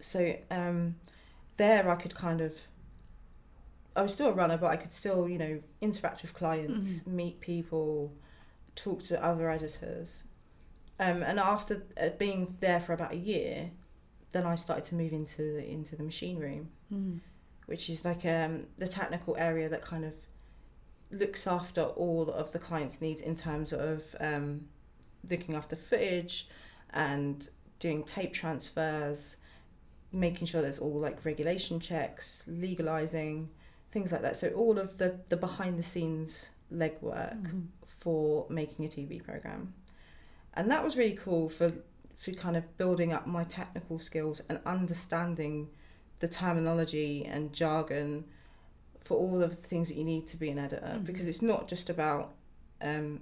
So 0.00 0.36
um, 0.50 0.96
there, 1.56 1.88
I 1.88 1.96
could 1.96 2.14
kind 2.14 2.40
of. 2.42 2.66
I 3.96 4.02
was 4.02 4.12
still 4.12 4.26
a 4.26 4.32
runner, 4.32 4.58
but 4.58 4.66
I 4.66 4.76
could 4.76 4.92
still, 4.92 5.26
you 5.28 5.38
know, 5.38 5.62
interact 5.80 6.20
with 6.22 6.34
clients, 6.34 6.88
Mhm. 6.98 7.06
meet 7.06 7.40
people, 7.40 8.12
talk 8.74 9.02
to 9.04 9.24
other 9.24 9.48
editors. 9.48 10.24
Um, 10.98 11.22
and 11.22 11.38
after 11.40 11.84
uh, 12.00 12.10
being 12.18 12.56
there 12.60 12.80
for 12.80 12.92
about 12.92 13.12
a 13.12 13.16
year, 13.16 13.70
then 14.32 14.46
I 14.46 14.54
started 14.54 14.84
to 14.86 14.94
move 14.94 15.12
into 15.12 15.42
the, 15.42 15.68
into 15.68 15.96
the 15.96 16.02
machine 16.02 16.38
room, 16.38 16.70
Mhm. 16.92 17.20
which 17.66 17.88
is 17.90 18.04
like 18.04 18.24
um, 18.24 18.66
the 18.76 18.86
technical 18.86 19.36
area 19.36 19.68
that 19.68 19.82
kind 19.82 20.04
of 20.04 20.14
looks 21.10 21.46
after 21.46 21.82
all 21.82 22.28
of 22.30 22.52
the 22.52 22.58
client's 22.58 23.00
needs 23.00 23.20
in 23.20 23.34
terms 23.36 23.72
of 23.72 24.14
um, 24.20 24.68
looking 25.28 25.54
after 25.54 25.76
footage 25.76 26.48
and 26.90 27.48
doing 27.78 28.02
tape 28.04 28.32
transfers, 28.32 29.36
making 30.12 30.46
sure 30.46 30.62
there's 30.62 30.78
all 30.78 30.98
like 31.00 31.24
regulation 31.24 31.80
checks, 31.80 32.44
legalizing, 32.46 33.50
things 33.90 34.12
like 34.12 34.22
that. 34.22 34.36
So 34.36 34.48
all 34.50 34.78
of 34.78 34.98
the, 34.98 35.18
the 35.28 35.36
behind 35.36 35.78
the 35.78 35.82
scenes 35.82 36.50
legwork 36.72 37.40
Mhm. 37.42 37.66
for 37.84 38.46
making 38.48 38.84
a 38.84 38.88
TV 38.88 39.22
program. 39.22 39.74
And 40.54 40.70
that 40.70 40.82
was 40.84 40.96
really 40.96 41.14
cool 41.16 41.48
for 41.48 41.72
for 42.16 42.30
kind 42.32 42.56
of 42.56 42.76
building 42.78 43.12
up 43.12 43.26
my 43.26 43.42
technical 43.44 43.98
skills 43.98 44.40
and 44.48 44.58
understanding 44.64 45.68
the 46.20 46.28
terminology 46.28 47.24
and 47.26 47.52
jargon 47.52 48.24
for 49.00 49.18
all 49.18 49.42
of 49.42 49.50
the 49.50 49.56
things 49.56 49.88
that 49.88 49.96
you 49.96 50.04
need 50.04 50.26
to 50.28 50.36
be 50.36 50.48
an 50.48 50.58
editor 50.58 50.94
Mhm. 50.96 51.04
because 51.04 51.26
it's 51.26 51.42
not 51.42 51.68
just 51.68 51.90
about 51.90 52.32
um, 52.80 53.20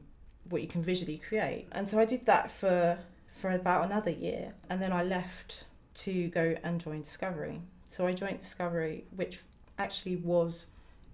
what 0.50 0.60
you 0.60 0.68
can 0.68 0.82
visually 0.82 1.16
create. 1.18 1.68
And 1.72 1.88
so 1.88 1.98
I 1.98 2.04
did 2.04 2.26
that 2.26 2.50
for 2.50 2.98
for 3.28 3.50
about 3.50 3.84
another 3.86 4.10
year 4.10 4.52
and 4.68 4.80
then 4.82 4.92
I 4.92 5.02
left 5.02 5.64
to 5.94 6.28
go 6.28 6.54
and 6.62 6.80
join 6.80 7.00
Discovery. 7.00 7.62
So 7.88 8.06
I 8.06 8.12
joined 8.12 8.40
Discovery 8.40 9.04
which 9.16 9.40
actually 9.78 10.16
was 10.16 10.66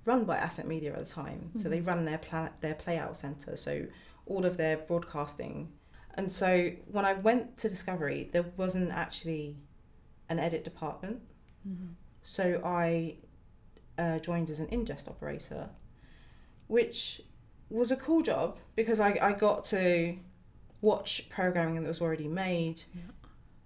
run 0.05 0.25
by 0.25 0.37
Ascent 0.39 0.67
Media 0.69 0.93
at 0.93 0.99
the 1.05 1.11
time. 1.11 1.53
So 1.57 1.69
they 1.69 1.81
Mhm. 1.81 1.87
run 1.87 2.05
their 2.07 2.19
plan- 2.19 2.51
their 2.61 2.75
playout 2.75 3.17
center, 3.17 3.57
so 3.57 3.87
all 4.27 4.45
of 4.45 4.57
their 4.57 4.77
broadcasting. 4.77 5.69
And 6.19 6.33
so 6.33 6.73
when 6.91 7.05
I 7.05 7.13
went 7.15 7.57
to 7.59 7.69
Discovery, 7.69 8.29
there 8.33 8.47
wasn't 8.57 8.91
actually 8.91 9.57
an 10.29 10.39
edit 10.39 10.65
department. 10.65 11.21
Mhm. 11.67 11.95
So 12.23 12.61
I 12.65 13.17
uh, 13.97 14.19
joined 14.19 14.51
as 14.51 14.61
an 14.61 14.67
ingest 14.69 15.09
operator, 15.09 15.71
which 16.67 17.23
was 17.71 17.91
a 17.91 17.97
cool 17.97 18.23
job 18.23 18.59
because 18.77 19.01
I, 19.01 19.11
I 19.21 19.33
got 19.33 19.65
to 19.67 20.19
watch 20.81 21.29
programming 21.29 21.83
that 21.83 21.89
was 21.89 22.01
already 22.01 22.29
made, 22.29 22.83
Yeah. 22.95 23.03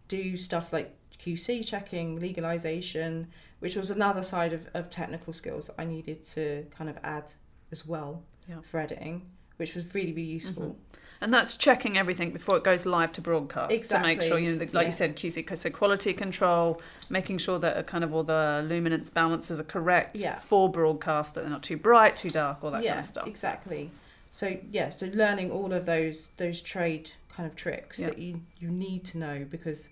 do 0.09 0.37
stuff 0.37 0.73
like 0.73 0.95
QC 1.19 1.63
checking, 1.67 2.19
legalization, 2.19 3.29
which 3.61 3.77
was 3.77 3.91
another 3.91 4.23
side 4.23 4.53
of, 4.53 4.69
of 4.75 4.91
technical 4.91 5.33
skills 5.33 5.67
that 5.69 5.77
I 5.79 5.85
needed 5.85 6.25
to 6.35 6.67
kind 6.71 6.89
of 6.91 6.99
add 7.03 7.33
as 7.71 7.87
well 7.87 8.25
Yeah. 8.49 8.61
for 8.63 8.79
editing, 8.81 9.31
which 9.57 9.75
was 9.75 9.95
really, 9.95 10.13
really 10.13 10.23
useful. 10.29 10.63
Mhm. 10.63 10.97
And 11.21 11.33
that's 11.33 11.57
checking 11.57 11.97
everything 11.97 12.33
before 12.33 12.57
it 12.57 12.65
goes 12.65 12.85
live 12.85 13.13
to 13.13 13.21
broadcast 13.21 13.89
to 13.91 14.01
make 14.01 14.21
sure 14.23 14.41
you 14.41 14.51
know, 14.53 14.57
the, 14.59 14.65
like 14.67 14.73
Yeah. 14.73 14.83
you 14.87 14.91
said, 14.91 15.15
QC, 15.15 15.55
so 15.57 15.71
quality 15.71 16.13
control, 16.13 16.81
making 17.11 17.39
sure 17.39 17.61
that 17.61 17.77
uh, 17.77 17.83
kind 17.85 18.03
of 18.03 18.13
all 18.13 18.25
the 18.25 18.65
luminance 18.69 19.09
balances 19.09 19.61
are 19.61 19.65
correct 19.65 20.17
Yeah. 20.19 20.39
for 20.41 20.69
broadcast, 20.69 21.35
that 21.35 21.43
they're 21.43 21.51
not 21.51 21.63
too 21.63 21.77
bright, 21.77 22.17
too 22.17 22.31
dark, 22.31 22.65
all 22.65 22.73
that 22.73 22.83
yeah, 22.83 22.91
kind 22.95 23.01
of 23.01 23.07
stuff. 23.07 23.27
exactly. 23.29 23.93
So 24.33 24.59
yeah, 24.73 24.89
so 24.89 25.07
learning 25.13 25.53
all 25.53 25.73
of 25.73 25.87
those 25.87 26.31
those 26.39 26.61
trade 26.61 27.13
kind 27.29 27.49
of 27.49 27.55
tricks 27.55 27.99
that 27.99 28.19
you 28.19 28.41
you 28.59 28.69
need 28.71 29.05
to 29.05 29.19
know 29.19 29.47
because 29.49 29.91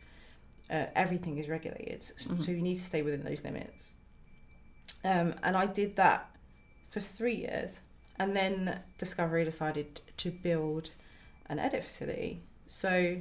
uh, 0.68 0.86
everything 0.96 1.38
is 1.38 1.48
regulated, 1.48 2.00
Mhm. 2.00 2.42
so 2.42 2.50
you 2.50 2.60
need 2.62 2.76
to 2.76 2.84
stay 2.84 3.02
within 3.02 3.22
those 3.22 3.44
limits. 3.44 3.96
Um, 5.04 5.34
and 5.42 5.56
I 5.56 5.66
did 5.66 5.94
that 5.96 6.30
for 6.88 7.00
three 7.00 7.34
years, 7.36 7.80
and 8.20 8.36
then 8.36 8.80
Discovery 8.98 9.44
decided 9.44 10.00
to 10.18 10.30
build 10.30 10.90
an 11.46 11.58
edit 11.58 11.82
facility. 11.82 12.42
So, 12.66 13.16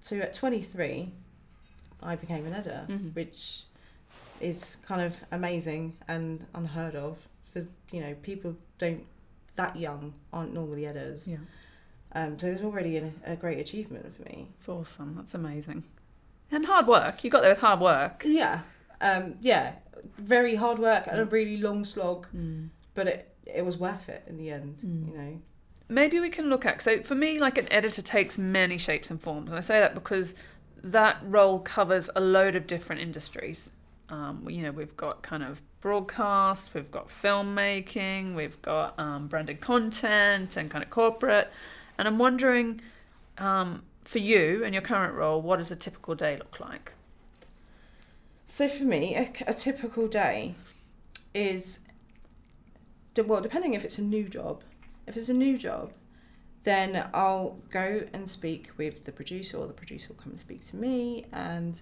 so 0.00 0.18
at 0.18 0.34
twenty 0.34 0.60
three, 0.62 1.12
I 2.02 2.16
became 2.16 2.44
an 2.46 2.52
editor, 2.52 2.84
Mhm. 2.88 3.14
which 3.14 3.62
is 4.40 4.76
kind 4.86 5.00
of 5.00 5.24
amazing 5.30 5.96
and 6.08 6.44
unheard 6.54 6.96
of. 6.96 7.28
For 7.52 7.60
you 7.92 8.00
know, 8.00 8.14
people 8.22 8.56
don't 8.78 9.06
that 9.56 9.76
young 9.76 10.12
aren't 10.32 10.52
normally 10.52 10.84
editors. 10.86 11.28
Yeah, 11.28 11.36
Um, 12.12 12.36
so 12.38 12.48
it 12.48 12.54
was 12.54 12.62
already 12.62 12.96
a, 12.96 13.12
a 13.24 13.36
great 13.36 13.58
achievement 13.60 14.04
for 14.16 14.22
me. 14.22 14.48
it's 14.56 14.68
awesome. 14.68 15.14
That's 15.16 15.34
amazing. 15.34 15.84
And 16.50 16.66
hard 16.66 16.86
work. 16.88 17.22
You 17.22 17.30
got 17.30 17.42
there 17.42 17.50
with 17.52 17.60
hard 17.60 17.78
work. 17.80 18.24
Yeah, 18.26 18.62
um, 19.00 19.36
yeah, 19.40 19.74
very 20.18 20.56
hard 20.56 20.78
work 20.80 21.06
and 21.06 21.20
a 21.20 21.24
Mm. 21.26 21.32
really 21.32 21.56
long 21.58 21.84
slog, 21.84 22.26
but 22.94 23.06
it 23.06 23.33
it 23.46 23.64
was 23.64 23.76
worth 23.76 24.08
it 24.08 24.24
in 24.26 24.36
the 24.36 24.50
end. 24.50 24.78
Mm. 24.84 25.08
You 25.08 25.18
know. 25.18 25.40
Maybe 25.88 26.18
we 26.18 26.30
can 26.30 26.48
look 26.48 26.64
at 26.64 26.80
so 26.80 27.02
for 27.02 27.14
me, 27.14 27.38
like 27.38 27.58
an 27.58 27.70
editor 27.70 28.02
takes 28.02 28.38
many 28.38 28.78
shapes 28.78 29.10
and 29.10 29.20
forms, 29.20 29.50
and 29.50 29.58
I 29.58 29.60
say 29.60 29.80
that 29.80 29.94
because 29.94 30.34
that 30.82 31.18
role 31.22 31.58
covers 31.60 32.10
a 32.14 32.20
load 32.20 32.56
of 32.56 32.66
different 32.66 33.02
industries. 33.02 33.72
Um, 34.10 34.46
you 34.48 34.62
know, 34.62 34.70
we've 34.70 34.96
got 34.96 35.22
kind 35.22 35.42
of 35.42 35.62
broadcast, 35.80 36.74
we've 36.74 36.90
got 36.90 37.08
filmmaking, 37.08 38.34
we've 38.34 38.60
got 38.62 38.98
um, 38.98 39.28
branded 39.28 39.60
content 39.60 40.56
and 40.56 40.70
kind 40.70 40.84
of 40.84 40.90
corporate. 40.90 41.50
And 41.96 42.06
I'm 42.06 42.18
wondering, 42.18 42.82
um, 43.38 43.82
for 44.04 44.18
you 44.18 44.62
and 44.64 44.74
your 44.74 44.82
current 44.82 45.14
role, 45.14 45.40
what 45.40 45.56
does 45.56 45.70
a 45.70 45.76
typical 45.76 46.14
day 46.14 46.36
look 46.36 46.60
like? 46.60 46.92
So 48.44 48.68
for 48.68 48.84
me, 48.84 49.16
a, 49.16 49.32
a 49.46 49.54
typical 49.54 50.06
day 50.06 50.54
is 51.32 51.78
de- 51.78 51.83
well, 53.22 53.40
depending 53.40 53.74
if 53.74 53.84
it's 53.84 53.98
a 53.98 54.02
new 54.02 54.28
job. 54.28 54.62
If 55.06 55.16
it's 55.16 55.28
a 55.28 55.34
new 55.34 55.56
job, 55.58 55.92
then 56.64 57.08
I'll 57.12 57.58
go 57.70 58.04
and 58.12 58.28
speak 58.28 58.70
with 58.78 59.04
the 59.04 59.12
producer, 59.12 59.58
or 59.58 59.66
the 59.66 59.72
producer 59.74 60.08
will 60.08 60.16
come 60.22 60.30
and 60.32 60.40
speak 60.40 60.64
to 60.68 60.76
me, 60.76 61.26
and 61.32 61.80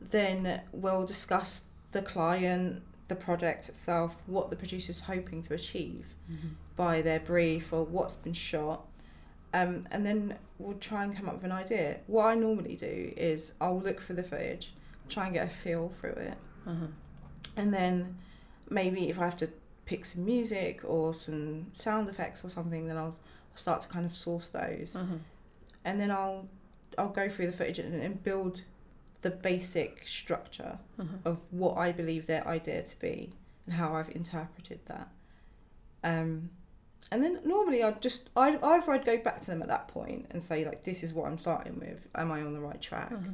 then 0.00 0.62
we'll 0.72 1.04
discuss 1.06 1.66
the 1.92 2.02
client, 2.02 2.82
the 3.08 3.16
project 3.16 3.68
itself, 3.68 4.22
what 4.26 4.50
the 4.50 4.56
producer's 4.56 5.00
hoping 5.02 5.42
to 5.42 5.54
achieve 5.54 6.16
by 6.76 7.02
their 7.02 7.20
brief 7.20 7.72
or 7.72 7.84
what's 7.84 8.16
been 8.16 8.32
shot. 8.32 8.86
Um, 9.52 9.86
and 9.90 10.06
then 10.06 10.38
we'll 10.58 10.78
try 10.78 11.04
and 11.04 11.14
come 11.14 11.28
up 11.28 11.34
with 11.34 11.44
an 11.44 11.52
idea. 11.52 11.98
What 12.06 12.26
I 12.26 12.34
normally 12.36 12.74
do 12.76 13.12
is 13.16 13.52
I'll 13.60 13.78
look 13.78 14.00
for 14.00 14.14
the 14.14 14.22
footage, 14.22 14.72
try 15.10 15.24
and 15.26 15.34
get 15.34 15.46
a 15.46 15.50
feel 15.50 15.88
through 15.90 16.12
it, 16.12 16.38
Uh-huh. 16.66 16.86
and 17.56 17.74
then 17.74 18.16
maybe 18.70 19.10
if 19.10 19.20
I 19.20 19.24
have 19.24 19.36
to 19.38 19.50
pick 19.84 20.04
some 20.04 20.24
music 20.24 20.80
or 20.84 21.12
some 21.14 21.66
sound 21.72 22.08
effects 22.08 22.44
or 22.44 22.48
something, 22.50 22.86
then 22.86 22.96
I'll 22.96 23.16
start 23.54 23.80
to 23.82 23.88
kind 23.88 24.06
of 24.06 24.14
source 24.14 24.48
those, 24.48 24.94
Uh-huh. 24.96 25.16
and 25.84 25.98
then 26.00 26.10
I'll 26.10 26.48
I'll 26.98 27.08
go 27.08 27.28
through 27.28 27.46
the 27.46 27.52
footage 27.52 27.78
and, 27.78 27.94
and 28.02 28.22
build 28.22 28.62
the 29.22 29.30
basic 29.30 30.06
structure 30.06 30.78
Uh-huh. 30.98 31.16
of 31.24 31.42
what 31.50 31.76
I 31.78 31.92
believe 31.92 32.26
their 32.26 32.46
idea 32.46 32.82
to 32.82 32.98
be 33.00 33.32
and 33.66 33.74
how 33.74 33.94
I've 33.96 34.10
interpreted 34.10 34.80
that. 34.86 35.08
Um, 36.04 36.50
and 37.10 37.22
then 37.22 37.40
normally 37.44 37.82
I'd 37.82 38.00
just 38.02 38.30
I 38.36 38.58
either 38.62 38.90
I'd 38.92 39.04
go 39.04 39.18
back 39.18 39.40
to 39.42 39.46
them 39.46 39.62
at 39.62 39.68
that 39.68 39.88
point 39.88 40.26
and 40.30 40.42
say 40.42 40.64
like 40.64 40.82
this 40.84 41.02
is 41.02 41.12
what 41.12 41.26
I'm 41.28 41.38
starting 41.38 41.78
with. 41.78 42.06
Am 42.14 42.30
I 42.32 42.40
on 42.42 42.54
the 42.54 42.60
right 42.60 42.80
track? 42.80 43.12
Uh-huh. 43.12 43.30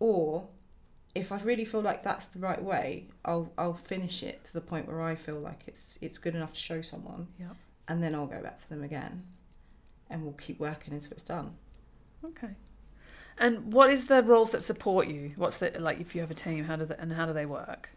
Or 0.00 0.48
if 1.18 1.32
I 1.32 1.38
really 1.38 1.64
feel 1.64 1.80
like 1.80 2.02
that's 2.02 2.26
the 2.26 2.38
right 2.38 2.62
way, 2.62 3.08
I'll 3.24 3.52
I'll 3.58 3.74
finish 3.74 4.22
it 4.22 4.44
to 4.44 4.52
the 4.52 4.60
point 4.60 4.86
where 4.86 5.02
I 5.02 5.14
feel 5.14 5.38
like 5.38 5.64
it's 5.66 5.98
it's 6.00 6.18
good 6.18 6.34
enough 6.34 6.52
to 6.54 6.60
show 6.60 6.82
someone. 6.82 7.28
Yeah. 7.38 7.52
And 7.86 8.02
then 8.02 8.14
I'll 8.14 8.26
go 8.26 8.42
back 8.42 8.60
to 8.60 8.68
them 8.68 8.82
again, 8.82 9.24
and 10.10 10.22
we'll 10.22 10.34
keep 10.34 10.58
working 10.60 10.94
until 10.94 11.12
it's 11.12 11.22
done. 11.22 11.56
Okay. 12.24 12.50
And 13.38 13.72
what 13.72 13.90
is 13.90 14.06
the 14.06 14.22
roles 14.22 14.50
that 14.50 14.62
support 14.62 15.06
you? 15.08 15.32
What's 15.36 15.58
the 15.58 15.72
like 15.78 16.00
if 16.00 16.14
you 16.14 16.20
have 16.20 16.30
a 16.30 16.34
team? 16.34 16.64
How 16.64 16.76
do 16.76 16.84
they, 16.84 16.96
and 16.98 17.12
how 17.12 17.26
do 17.26 17.32
they 17.32 17.46
work? 17.46 17.90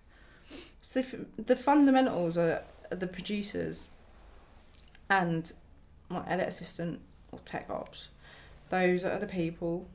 So 0.82 1.00
if, 1.00 1.16
the 1.38 1.56
fundamentals 1.56 2.38
are, 2.38 2.64
are 2.92 2.96
the 2.96 3.08
producers 3.08 3.90
and 5.10 5.52
my 6.10 6.24
edit 6.28 6.48
assistant 6.48 7.02
or 7.32 7.40
tech 7.40 7.70
ops. 7.70 8.10
Those 8.70 9.04
are 9.04 9.18
the 9.18 9.28
people. 9.28 9.90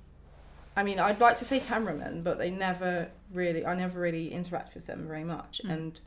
I 0.76 0.82
mean, 0.82 0.98
I'd 1.00 1.20
like 1.20 1.36
to 1.38 1.44
say 1.44 1.58
cameramen, 1.60 2.22
but 2.22 2.38
they 2.38 2.50
never 2.50 3.08
really. 3.32 3.64
I 3.64 3.74
never 3.74 3.98
really 3.98 4.30
interact 4.32 4.74
with 4.74 4.86
them 4.86 5.06
very 5.08 5.24
much, 5.24 5.60
Mm. 5.64 5.70
and 5.72 6.00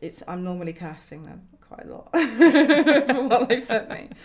it's. 0.00 0.22
I'm 0.26 0.42
normally 0.42 0.72
cursing 0.72 1.24
them 1.26 1.48
quite 1.60 1.84
a 1.86 1.92
lot 1.92 2.10
for 3.14 3.28
what 3.28 3.48
they've 3.48 3.64
sent 3.64 3.88
me. 3.90 4.08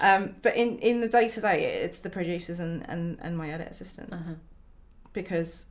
Um, 0.00 0.34
but 0.42 0.56
in 0.56 0.78
in 0.78 1.00
the 1.00 1.08
day 1.08 1.28
to 1.28 1.40
day, 1.40 1.64
it's 1.84 1.98
the 1.98 2.10
producers 2.10 2.58
and 2.58 2.84
and 2.90 3.18
and 3.22 3.38
my 3.38 3.50
edit 3.50 3.68
assistants 3.70 4.12
Uh-huh. 4.12 4.34
because 5.12 5.64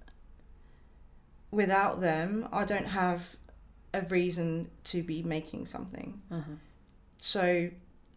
without 1.52 2.00
them, 2.02 2.48
I 2.52 2.64
don't 2.66 2.88
have 2.88 3.36
a 3.94 4.02
reason 4.04 4.70
to 4.86 5.04
be 5.04 5.22
making 5.22 5.66
something. 5.66 6.22
Uh-huh. 6.32 6.52
So 7.18 7.70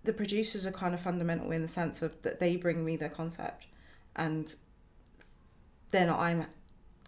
the 0.04 0.12
producers 0.12 0.66
are 0.66 0.70
kind 0.72 0.94
of 0.94 1.00
fundamental 1.00 1.50
in 1.50 1.62
the 1.62 1.68
sense 1.68 2.00
of 2.00 2.20
that 2.22 2.38
they 2.38 2.54
bring 2.56 2.84
me 2.84 2.96
their 2.96 3.08
concept 3.08 3.66
and 4.16 4.54
then 5.90 6.10
I'm 6.10 6.46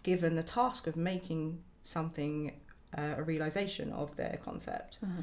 given 0.03 0.35
the 0.35 0.43
task 0.43 0.87
of 0.87 0.95
making 0.95 1.61
something 1.83 2.59
uh, 2.97 3.15
a 3.17 3.23
realization 3.23 3.91
of 3.91 4.15
their 4.15 4.39
concept. 4.43 4.99
Uh-huh. 5.03 5.21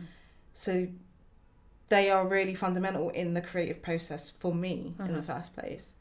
So 0.53 0.88
they 1.88 2.11
are 2.11 2.26
really 2.26 2.55
fundamental 2.55 3.11
in 3.11 3.35
the 3.35 3.41
creative 3.41 3.83
process 3.83 4.31
for 4.31 4.55
me 4.55 4.95
in 4.99 5.05
Uh-huh. 5.05 5.14
the 5.14 5.23
first 5.23 5.55
place. 5.55 5.95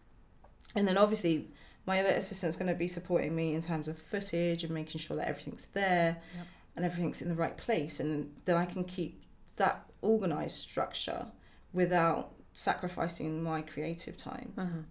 And 0.75 0.87
then 0.87 0.97
obviously 0.97 1.49
my 1.85 1.97
edit 1.99 2.17
assistant's 2.17 2.55
going 2.57 2.71
to 2.71 2.75
be 2.77 2.87
supporting 2.87 3.35
me 3.35 3.53
in 3.53 3.61
terms 3.61 3.87
of 3.87 3.97
footage 3.97 4.63
and 4.63 4.73
making 4.73 4.99
sure 4.99 5.17
that 5.17 5.27
everything's 5.27 5.67
there 5.67 6.21
Yep. 6.35 6.47
and 6.75 6.85
everything's 6.85 7.21
in 7.21 7.27
the 7.29 7.35
right 7.35 7.57
place 7.57 7.99
and 7.99 8.33
then 8.45 8.57
I 8.57 8.65
can 8.65 8.83
keep 8.83 9.23
that 9.57 9.85
organized 10.01 10.57
structure 10.57 11.27
without 11.73 12.33
sacrificing 12.53 13.41
my 13.43 13.61
creative 13.61 14.15
time. 14.17 14.53
Uh-huh. 14.57 14.83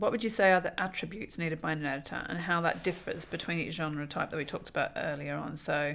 What 0.00 0.12
would 0.12 0.24
you 0.24 0.30
say 0.30 0.50
are 0.50 0.62
the 0.62 0.78
attributes 0.80 1.38
needed 1.38 1.60
by 1.60 1.72
an 1.72 1.84
editor 1.84 2.24
and 2.26 2.38
how 2.38 2.62
that 2.62 2.82
differs 2.82 3.26
between 3.26 3.58
each 3.58 3.74
genre 3.74 4.06
type 4.06 4.30
that 4.30 4.36
we 4.38 4.46
talked 4.46 4.70
about 4.70 4.92
earlier 4.96 5.34
on? 5.34 5.56
So, 5.56 5.94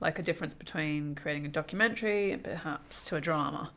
like 0.00 0.18
a 0.18 0.22
difference 0.22 0.54
between 0.54 1.14
creating 1.14 1.46
a 1.46 1.48
documentary 1.48 2.32
and 2.32 2.42
perhaps 2.42 3.00
to 3.04 3.16
a 3.16 3.20
drama. 3.20 3.70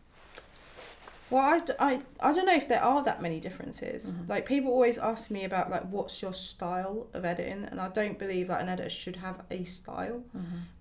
Well, 1.30 1.44
I, 1.44 1.62
I, 1.80 2.02
I 2.20 2.34
don't 2.34 2.48
know 2.48 2.56
if 2.56 2.68
there 2.68 2.84
are 2.84 3.04
that 3.04 3.22
many 3.22 3.40
differences. 3.40 4.16
Mhm. 4.16 4.28
Like 4.28 4.48
people 4.48 4.72
always 4.72 4.98
ask 4.98 5.30
me 5.30 5.44
about 5.44 5.70
like 5.70 5.84
what's 5.92 6.24
your 6.24 6.34
style 6.34 7.06
of 7.14 7.24
editing, 7.24 7.64
and 7.66 7.80
I 7.80 7.90
don't 7.90 8.18
believe 8.18 8.48
that 8.48 8.62
an 8.62 8.70
editor 8.70 8.90
should 8.90 9.18
have 9.18 9.44
a 9.52 9.64
style. 9.64 10.24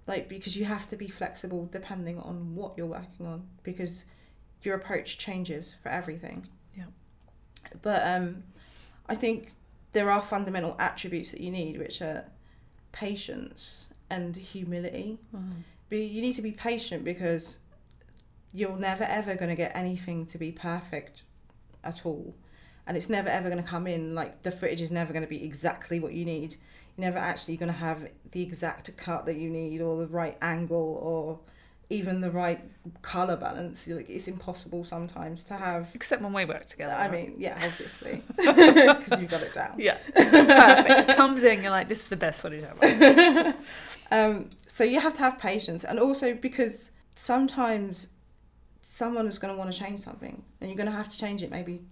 Like 0.06 0.26
because 0.26 0.56
you 0.56 0.64
have 0.64 0.88
to 0.88 0.96
be 0.96 1.08
flexible 1.08 1.66
depending 1.66 2.18
on 2.18 2.54
what 2.54 2.78
you're 2.78 2.86
working 2.86 3.26
on 3.26 3.46
because 3.62 4.06
your 4.62 4.74
approach 4.74 5.18
changes 5.18 5.76
for 5.82 5.90
everything. 5.90 6.46
Yeah. 6.74 6.84
But 7.82 8.06
um, 8.06 8.44
I 9.08 9.14
think 9.14 9.52
there 9.92 10.10
are 10.10 10.20
fundamental 10.20 10.76
attributes 10.78 11.30
that 11.32 11.40
you 11.40 11.50
need, 11.50 11.78
which 11.78 12.02
are 12.02 12.24
patience 12.92 13.88
and 14.10 14.36
humility. 14.36 15.18
Uh-huh. 15.34 15.56
But 15.88 15.98
you 15.98 16.20
need 16.20 16.34
to 16.34 16.42
be 16.42 16.52
patient 16.52 17.04
because 17.04 17.58
you're 18.52 18.76
never 18.76 19.04
ever 19.04 19.34
going 19.34 19.50
to 19.50 19.54
get 19.54 19.72
anything 19.74 20.26
to 20.26 20.38
be 20.38 20.50
perfect 20.50 21.22
at 21.84 22.04
all. 22.04 22.34
And 22.86 22.96
it's 22.96 23.08
never 23.08 23.28
ever 23.28 23.48
going 23.48 23.62
to 23.62 23.68
come 23.68 23.86
in 23.86 24.14
like 24.14 24.42
the 24.42 24.52
footage 24.52 24.80
is 24.80 24.90
never 24.90 25.12
going 25.12 25.24
to 25.24 25.28
be 25.28 25.44
exactly 25.44 26.00
what 26.00 26.12
you 26.12 26.24
need. 26.24 26.56
You're 26.96 27.10
never 27.10 27.18
actually 27.18 27.56
going 27.56 27.72
to 27.72 27.78
have 27.78 28.10
the 28.30 28.42
exact 28.42 28.96
cut 28.96 29.26
that 29.26 29.36
you 29.36 29.50
need 29.50 29.80
or 29.80 29.98
the 29.98 30.06
right 30.06 30.36
angle 30.40 30.98
or 31.02 31.40
even 31.88 32.20
the 32.20 32.30
right 32.30 32.60
color 33.02 33.36
balance. 33.36 33.86
You're 33.86 33.96
Like 33.98 34.10
it's 34.10 34.28
impossible 34.28 34.84
sometimes 34.84 35.42
to 35.44 35.54
have. 35.54 35.90
Except 35.94 36.20
when 36.22 36.32
we 36.32 36.44
work 36.44 36.66
together. 36.66 36.92
I 36.94 37.08
mean, 37.08 37.34
yeah, 37.38 37.58
obviously, 37.62 38.22
because 38.36 39.20
you've 39.20 39.30
got 39.30 39.42
it 39.42 39.52
down. 39.52 39.74
yeah, 39.78 39.98
perfect. 40.14 41.10
It 41.10 41.16
comes 41.16 41.44
in, 41.44 41.62
you're 41.62 41.70
like, 41.70 41.88
this 41.88 42.02
is 42.02 42.10
the 42.10 42.16
best 42.16 42.40
footage 42.42 42.64
ever. 42.64 43.54
Um, 44.12 44.50
so 44.68 44.84
you 44.84 45.00
have 45.00 45.14
to 45.14 45.20
have 45.20 45.36
patience, 45.36 45.82
and 45.82 45.98
also 45.98 46.32
because 46.32 46.92
sometimes 47.16 48.06
someone 48.80 49.26
is 49.26 49.40
going 49.40 49.52
to 49.52 49.58
want 49.58 49.72
to 49.72 49.76
change 49.76 49.98
something, 49.98 50.44
and 50.60 50.70
you're 50.70 50.76
going 50.76 50.88
to 50.88 50.96
have 50.96 51.08
to 51.08 51.18
change 51.18 51.42
it 51.42 51.50
maybe 51.50 51.82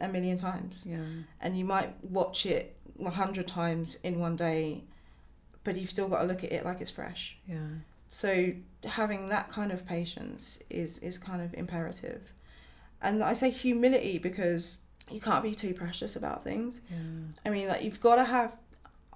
a 0.00 0.08
million 0.08 0.38
times, 0.38 0.84
Yeah. 0.88 1.04
and 1.42 1.58
you 1.58 1.66
might 1.66 1.92
watch 2.02 2.46
it 2.46 2.74
a 3.04 3.10
hundred 3.10 3.46
times 3.46 3.96
in 4.02 4.18
one 4.18 4.34
day, 4.34 4.84
but 5.62 5.76
you've 5.76 5.90
still 5.90 6.08
got 6.08 6.22
to 6.22 6.26
look 6.26 6.42
at 6.42 6.52
it 6.52 6.64
like 6.64 6.80
it's 6.80 6.90
fresh. 6.90 7.36
Yeah. 7.46 7.58
So 8.10 8.52
having 8.84 9.28
that 9.28 9.50
kind 9.50 9.70
of 9.72 9.86
patience 9.86 10.60
is 10.70 10.98
is 11.00 11.18
kind 11.18 11.42
of 11.42 11.54
imperative, 11.54 12.32
and 13.02 13.22
I 13.22 13.32
say 13.34 13.50
humility 13.50 14.18
because 14.18 14.78
you 15.10 15.20
can't 15.20 15.42
be 15.42 15.54
too 15.54 15.74
precious 15.74 16.16
about 16.16 16.42
things. 16.42 16.80
Yeah. 16.90 16.96
I 17.46 17.50
mean, 17.50 17.68
like 17.68 17.82
you've 17.82 18.00
got 18.00 18.16
to 18.16 18.24
have. 18.24 18.56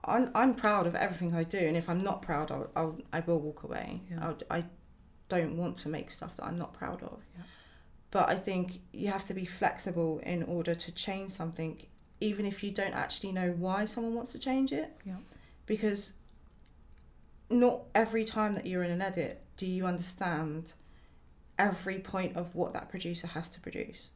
I'm 0.04 0.30
I'm 0.34 0.54
proud 0.54 0.86
of 0.86 0.94
everything 0.96 1.34
I 1.34 1.44
do, 1.44 1.58
and 1.58 1.76
if 1.76 1.88
I'm 1.88 2.02
not 2.02 2.22
proud, 2.22 2.50
I'll, 2.50 2.70
I'll 2.74 2.98
I 3.12 3.20
will 3.20 3.38
walk 3.38 3.62
away. 3.62 4.02
Yeah. 4.10 4.18
I'll, 4.26 4.38
I 4.50 4.64
don't 5.28 5.56
want 5.56 5.76
to 5.78 5.88
make 5.88 6.10
stuff 6.10 6.36
that 6.36 6.44
I'm 6.44 6.56
not 6.56 6.74
proud 6.74 7.02
of. 7.02 7.20
Yeah. 7.36 7.44
But 8.10 8.28
I 8.28 8.34
think 8.34 8.80
you 8.92 9.08
have 9.10 9.24
to 9.26 9.34
be 9.34 9.44
flexible 9.44 10.18
in 10.24 10.42
order 10.42 10.74
to 10.74 10.92
change 10.92 11.30
something, 11.30 11.82
even 12.20 12.44
if 12.44 12.62
you 12.62 12.70
don't 12.70 12.94
actually 12.94 13.32
know 13.32 13.52
why 13.52 13.86
someone 13.86 14.14
wants 14.14 14.32
to 14.32 14.38
change 14.38 14.72
it. 14.72 14.90
Yeah. 15.04 15.16
Because 15.66 16.12
not 17.52 17.82
every 17.94 18.24
time 18.24 18.54
that 18.54 18.66
you're 18.66 18.82
in 18.82 18.90
an 18.90 19.02
edit 19.02 19.42
do 19.56 19.66
you 19.66 19.86
understand 19.86 20.72
every 21.58 21.98
point 21.98 22.36
of 22.36 22.54
what 22.54 22.72
that 22.72 22.88
producer 22.88 23.26
has 23.28 23.48
to 23.50 23.60
produce 23.60 24.10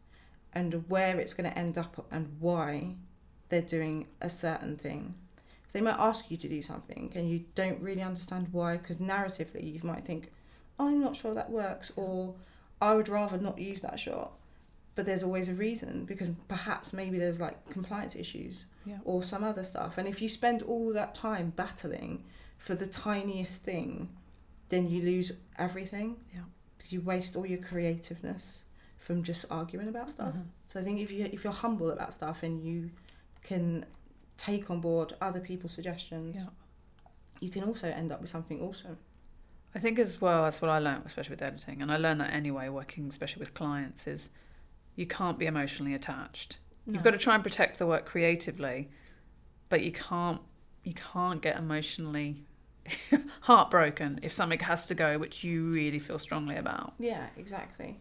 and 0.52 0.88
where 0.88 1.18
it's 1.20 1.34
going 1.34 1.48
to 1.48 1.56
end 1.58 1.76
up 1.76 2.06
and 2.10 2.34
why 2.40 2.96
they're 3.48 3.60
doing 3.62 4.06
a 4.20 4.30
certain 4.30 4.76
thing. 4.76 5.14
They 5.72 5.80
might 5.82 5.98
ask 5.98 6.30
you 6.30 6.38
to 6.38 6.48
do 6.48 6.62
something 6.62 7.12
and 7.14 7.28
you 7.28 7.44
don't 7.54 7.80
really 7.82 8.02
understand 8.02 8.48
why 8.52 8.78
because 8.78 8.96
narratively 8.98 9.74
you 9.74 9.80
might 9.84 10.04
think, 10.06 10.32
"Oh, 10.78 10.88
I'm 10.88 11.00
not 11.00 11.14
sure 11.14 11.34
that 11.34 11.50
works 11.50 11.92
or 11.96 12.34
I 12.80 12.94
would 12.94 13.08
rather 13.08 13.38
not 13.38 13.58
use 13.58 13.80
that 13.82 14.00
shot. 14.00 14.32
But 14.94 15.04
there's 15.04 15.22
always 15.22 15.50
a 15.50 15.54
reason 15.54 16.06
because 16.06 16.30
perhaps 16.48 16.94
maybe 16.94 17.18
there's 17.18 17.38
like 17.40 17.68
compliance 17.68 18.16
issues 18.16 18.64
Yeah. 18.86 18.98
or 19.04 19.22
some 19.22 19.44
other 19.44 19.62
stuff. 19.64 19.98
And 19.98 20.08
if 20.08 20.22
you 20.22 20.28
spend 20.30 20.62
all 20.62 20.90
that 20.94 21.14
time 21.14 21.52
battling 21.54 22.24
for 22.56 22.74
the 22.74 22.86
tiniest 22.86 23.62
thing, 23.62 24.08
then 24.68 24.88
you 24.90 25.02
lose 25.02 25.32
everything. 25.58 26.16
Yeah. 26.34 26.40
Because 26.76 26.92
you 26.92 27.00
waste 27.00 27.36
all 27.36 27.46
your 27.46 27.58
creativeness 27.58 28.64
from 28.98 29.22
just 29.22 29.44
arguing 29.50 29.88
about 29.88 30.10
stuff. 30.10 30.28
Uh-huh. 30.28 30.38
So 30.72 30.80
I 30.80 30.82
think 30.82 31.00
if 31.00 31.10
you 31.10 31.24
if 31.32 31.44
you're 31.44 31.52
humble 31.52 31.90
about 31.90 32.12
stuff 32.12 32.42
and 32.42 32.62
you 32.62 32.90
can 33.42 33.84
take 34.36 34.70
on 34.70 34.80
board 34.80 35.14
other 35.20 35.40
people's 35.40 35.72
suggestions, 35.72 36.36
Yeah. 36.38 36.50
you 37.40 37.50
can 37.50 37.64
also 37.64 37.88
end 37.88 38.10
up 38.12 38.20
with 38.20 38.28
something 38.28 38.60
awesome. 38.60 38.98
I 39.74 39.78
think 39.78 39.98
as 39.98 40.20
well 40.20 40.42
that's 40.44 40.60
what 40.60 40.70
I 40.70 40.78
learned, 40.78 41.04
especially 41.06 41.34
with 41.34 41.42
editing, 41.42 41.82
and 41.82 41.92
I 41.92 41.96
learned 41.96 42.20
that 42.20 42.32
anyway, 42.32 42.68
working 42.68 43.06
especially 43.08 43.40
with 43.40 43.54
clients, 43.54 44.06
is 44.06 44.30
you 44.96 45.06
can't 45.06 45.38
be 45.38 45.46
emotionally 45.46 45.94
attached. 45.94 46.58
You've 46.86 47.02
got 47.02 47.10
to 47.10 47.18
try 47.18 47.34
and 47.34 47.42
protect 47.42 47.78
the 47.78 47.86
work 47.86 48.06
creatively, 48.06 48.88
but 49.68 49.82
you 49.82 49.90
can't 49.92 50.40
you 50.86 50.94
can't 50.94 51.42
get 51.42 51.58
emotionally 51.58 52.36
heartbroken 53.40 54.20
if 54.22 54.32
something 54.32 54.60
has 54.60 54.86
to 54.86 54.94
go 54.94 55.18
which 55.18 55.42
you 55.42 55.64
really 55.70 55.98
feel 55.98 56.18
strongly 56.18 56.56
about. 56.56 56.94
Yeah, 56.98 57.26
exactly. 57.36 57.96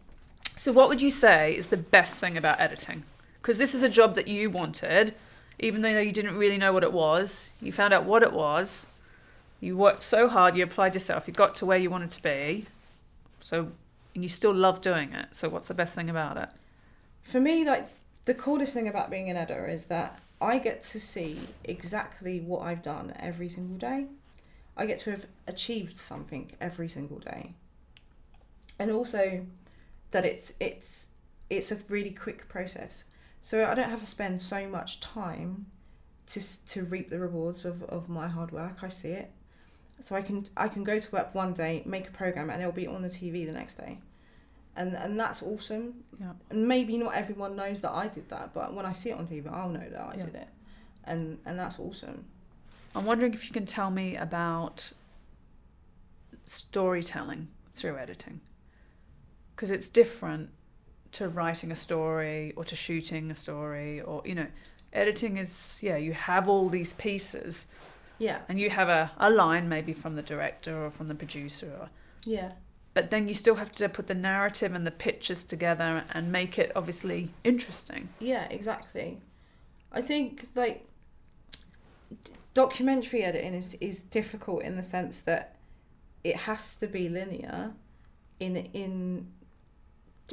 So 0.56 0.72
what 0.72 0.88
would 0.88 1.02
you 1.02 1.10
say 1.10 1.54
is 1.56 1.66
the 1.66 1.76
best 1.76 2.20
thing 2.20 2.36
about 2.36 2.60
editing? 2.60 3.02
Because 3.42 3.58
this 3.58 3.74
is 3.74 3.82
a 3.82 3.88
job 3.88 4.14
that 4.14 4.28
you 4.28 4.50
wanted, 4.50 5.14
even 5.58 5.82
though 5.82 5.98
you 5.98 6.12
didn't 6.12 6.36
really 6.36 6.58
know 6.58 6.72
what 6.72 6.84
it 6.84 6.92
was. 6.92 7.52
You 7.60 7.72
found 7.72 7.92
out 7.92 8.04
what 8.04 8.22
it 8.22 8.32
was. 8.32 8.86
You 9.60 9.76
worked 9.76 10.04
so 10.04 10.28
hard, 10.28 10.56
you 10.56 10.62
applied 10.62 10.94
yourself, 10.94 11.26
you 11.26 11.34
got 11.34 11.56
to 11.56 11.66
where 11.66 11.78
you 11.78 11.90
wanted 11.90 12.12
to 12.12 12.22
be. 12.22 12.66
So 13.40 13.72
and 14.14 14.22
you 14.22 14.28
still 14.28 14.54
love 14.54 14.80
doing 14.80 15.12
it. 15.12 15.34
So 15.34 15.48
what's 15.48 15.68
the 15.68 15.74
best 15.74 15.94
thing 15.94 16.08
about 16.08 16.36
it? 16.36 16.48
For 17.22 17.40
me, 17.40 17.66
like 17.66 17.88
the 18.26 18.34
coolest 18.34 18.74
thing 18.74 18.86
about 18.86 19.10
being 19.10 19.28
an 19.28 19.36
editor 19.36 19.66
is 19.66 19.86
that 19.86 20.20
I 20.40 20.58
get 20.58 20.82
to 20.84 21.00
see 21.00 21.38
exactly 21.64 22.40
what 22.40 22.62
I've 22.62 22.82
done 22.82 23.12
every 23.18 23.48
single 23.48 23.78
day. 23.78 24.06
I 24.76 24.84
get 24.86 24.98
to 25.00 25.10
have 25.10 25.26
achieved 25.46 25.98
something 25.98 26.52
every 26.60 26.88
single 26.88 27.18
day. 27.18 27.54
And 28.78 28.90
also 28.90 29.46
that 30.10 30.26
it's 30.26 30.52
it's 30.60 31.06
it's 31.48 31.72
a 31.72 31.78
really 31.88 32.10
quick 32.10 32.48
process. 32.48 33.04
So 33.40 33.64
I 33.64 33.74
don't 33.74 33.90
have 33.90 34.00
to 34.00 34.06
spend 34.06 34.42
so 34.42 34.68
much 34.68 35.00
time 35.00 35.66
to 36.26 36.66
to 36.66 36.84
reap 36.84 37.08
the 37.08 37.18
rewards 37.18 37.64
of, 37.64 37.82
of 37.84 38.08
my 38.08 38.28
hard 38.28 38.50
work. 38.50 38.82
I 38.82 38.88
see 38.88 39.10
it. 39.10 39.30
So 40.00 40.14
I 40.14 40.20
can 40.20 40.44
I 40.56 40.68
can 40.68 40.84
go 40.84 40.98
to 40.98 41.12
work 41.12 41.34
one 41.34 41.54
day, 41.54 41.82
make 41.86 42.08
a 42.08 42.10
program 42.10 42.50
and 42.50 42.60
it'll 42.60 42.72
be 42.72 42.86
on 42.86 43.00
the 43.00 43.08
TV 43.08 43.46
the 43.46 43.52
next 43.52 43.74
day. 43.78 43.98
And 44.76 44.94
and 44.94 45.18
that's 45.18 45.42
awesome. 45.42 46.04
Yeah. 46.20 46.32
And 46.50 46.68
maybe 46.68 46.98
not 46.98 47.14
everyone 47.14 47.56
knows 47.56 47.80
that 47.80 47.92
I 47.92 48.08
did 48.08 48.28
that, 48.28 48.52
but 48.52 48.74
when 48.74 48.84
I 48.86 48.92
see 48.92 49.10
it 49.10 49.18
on 49.18 49.26
TV, 49.26 49.50
I'll 49.50 49.70
know 49.70 49.88
that 49.88 50.00
I 50.00 50.14
Yeah. 50.16 50.24
did 50.26 50.34
it. 50.34 50.48
And 51.04 51.38
and 51.46 51.58
that's 51.58 51.78
awesome. 51.78 52.24
I'm 52.94 53.04
wondering 53.06 53.32
if 53.34 53.46
you 53.46 53.52
can 53.52 53.66
tell 53.66 53.90
me 53.90 54.16
about 54.16 54.92
storytelling 56.44 57.48
through 57.74 57.96
editing. 57.98 58.40
Because 59.54 59.70
it's 59.70 59.88
different 59.88 60.50
to 61.12 61.28
writing 61.28 61.70
a 61.70 61.76
story 61.76 62.52
or 62.56 62.64
to 62.64 62.76
shooting 62.76 63.30
a 63.30 63.34
story 63.34 64.00
or, 64.00 64.22
you 64.24 64.34
know, 64.34 64.46
editing 64.92 65.38
is, 65.38 65.80
yeah, 65.82 65.96
you 65.96 66.12
have 66.12 66.48
all 66.48 66.68
these 66.68 66.92
pieces 66.92 67.66
Yeah. 68.18 68.40
and 68.48 68.58
you 68.60 68.70
have 68.70 68.88
a, 68.88 69.12
a 69.18 69.30
line 69.30 69.68
maybe 69.68 69.92
from 69.92 70.14
the 70.16 70.22
director 70.22 70.84
or 70.84 70.90
from 70.90 71.08
the 71.08 71.14
producer 71.14 71.70
or 71.80 71.88
Yeah. 72.24 72.52
But 72.96 73.10
then 73.10 73.28
you 73.28 73.34
still 73.34 73.56
have 73.56 73.70
to 73.72 73.90
put 73.90 74.06
the 74.06 74.14
narrative 74.14 74.74
and 74.74 74.86
the 74.86 74.90
pictures 74.90 75.44
together 75.44 76.02
and 76.12 76.32
make 76.32 76.58
it 76.58 76.72
obviously 76.74 77.28
interesting. 77.44 78.08
Yeah, 78.20 78.46
exactly. 78.48 79.20
I 79.92 80.00
think 80.00 80.48
like 80.54 80.86
documentary 82.54 83.22
editing 83.22 83.52
is 83.52 83.74
is 83.82 84.02
difficult 84.02 84.62
in 84.62 84.76
the 84.76 84.82
sense 84.82 85.20
that 85.20 85.56
it 86.24 86.36
has 86.48 86.74
to 86.76 86.86
be 86.86 87.10
linear 87.10 87.74
in 88.40 88.56
in 88.56 89.26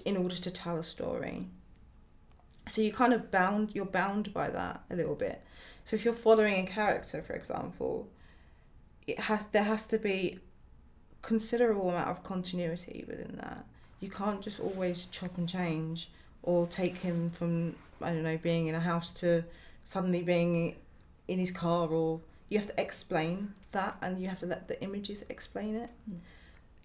in 0.06 0.16
order 0.16 0.38
to 0.38 0.50
tell 0.50 0.78
a 0.78 0.84
story. 0.84 1.50
So 2.70 2.82
you 2.82 2.94
kind 2.94 3.12
of 3.12 3.30
bound 3.30 3.72
you're 3.74 3.94
bound 4.02 4.34
by 4.34 4.50
that 4.52 4.84
a 4.90 4.96
little 4.96 5.16
bit. 5.16 5.44
So 5.84 5.98
if 5.98 6.06
you're 6.06 6.14
following 6.14 6.66
a 6.66 6.72
character, 6.72 7.22
for 7.22 7.34
example, 7.34 8.08
it 9.06 9.20
has 9.20 9.48
there 9.48 9.66
has 9.66 9.86
to 9.88 9.98
be 9.98 10.40
considerable 11.24 11.90
amount 11.90 12.10
of 12.10 12.24
continuity 12.24 13.04
within 13.08 13.36
that. 13.38 13.66
You 14.00 14.10
can't 14.10 14.42
just 14.42 14.60
always 14.60 15.06
chop 15.06 15.38
and 15.40 15.50
change 15.50 16.12
or 16.44 16.68
take 16.68 16.98
him 16.98 17.32
from 17.32 17.74
I 18.02 18.10
don't 18.10 18.24
know 18.24 18.38
being 18.38 18.68
in 18.68 18.76
a 18.76 18.80
house 18.82 19.12
to 19.16 19.44
suddenly 19.86 20.22
being 20.22 20.76
in 21.28 21.40
his 21.40 21.52
car 21.52 21.88
or 21.88 22.20
you 22.50 22.60
have 22.60 22.68
to 22.68 22.80
explain 22.80 23.54
that 23.72 23.98
and 24.02 24.20
you 24.22 24.28
have 24.28 24.40
to 24.40 24.46
let 24.46 24.68
the 24.68 24.80
images 24.84 25.24
explain 25.30 25.76
it. 25.76 25.90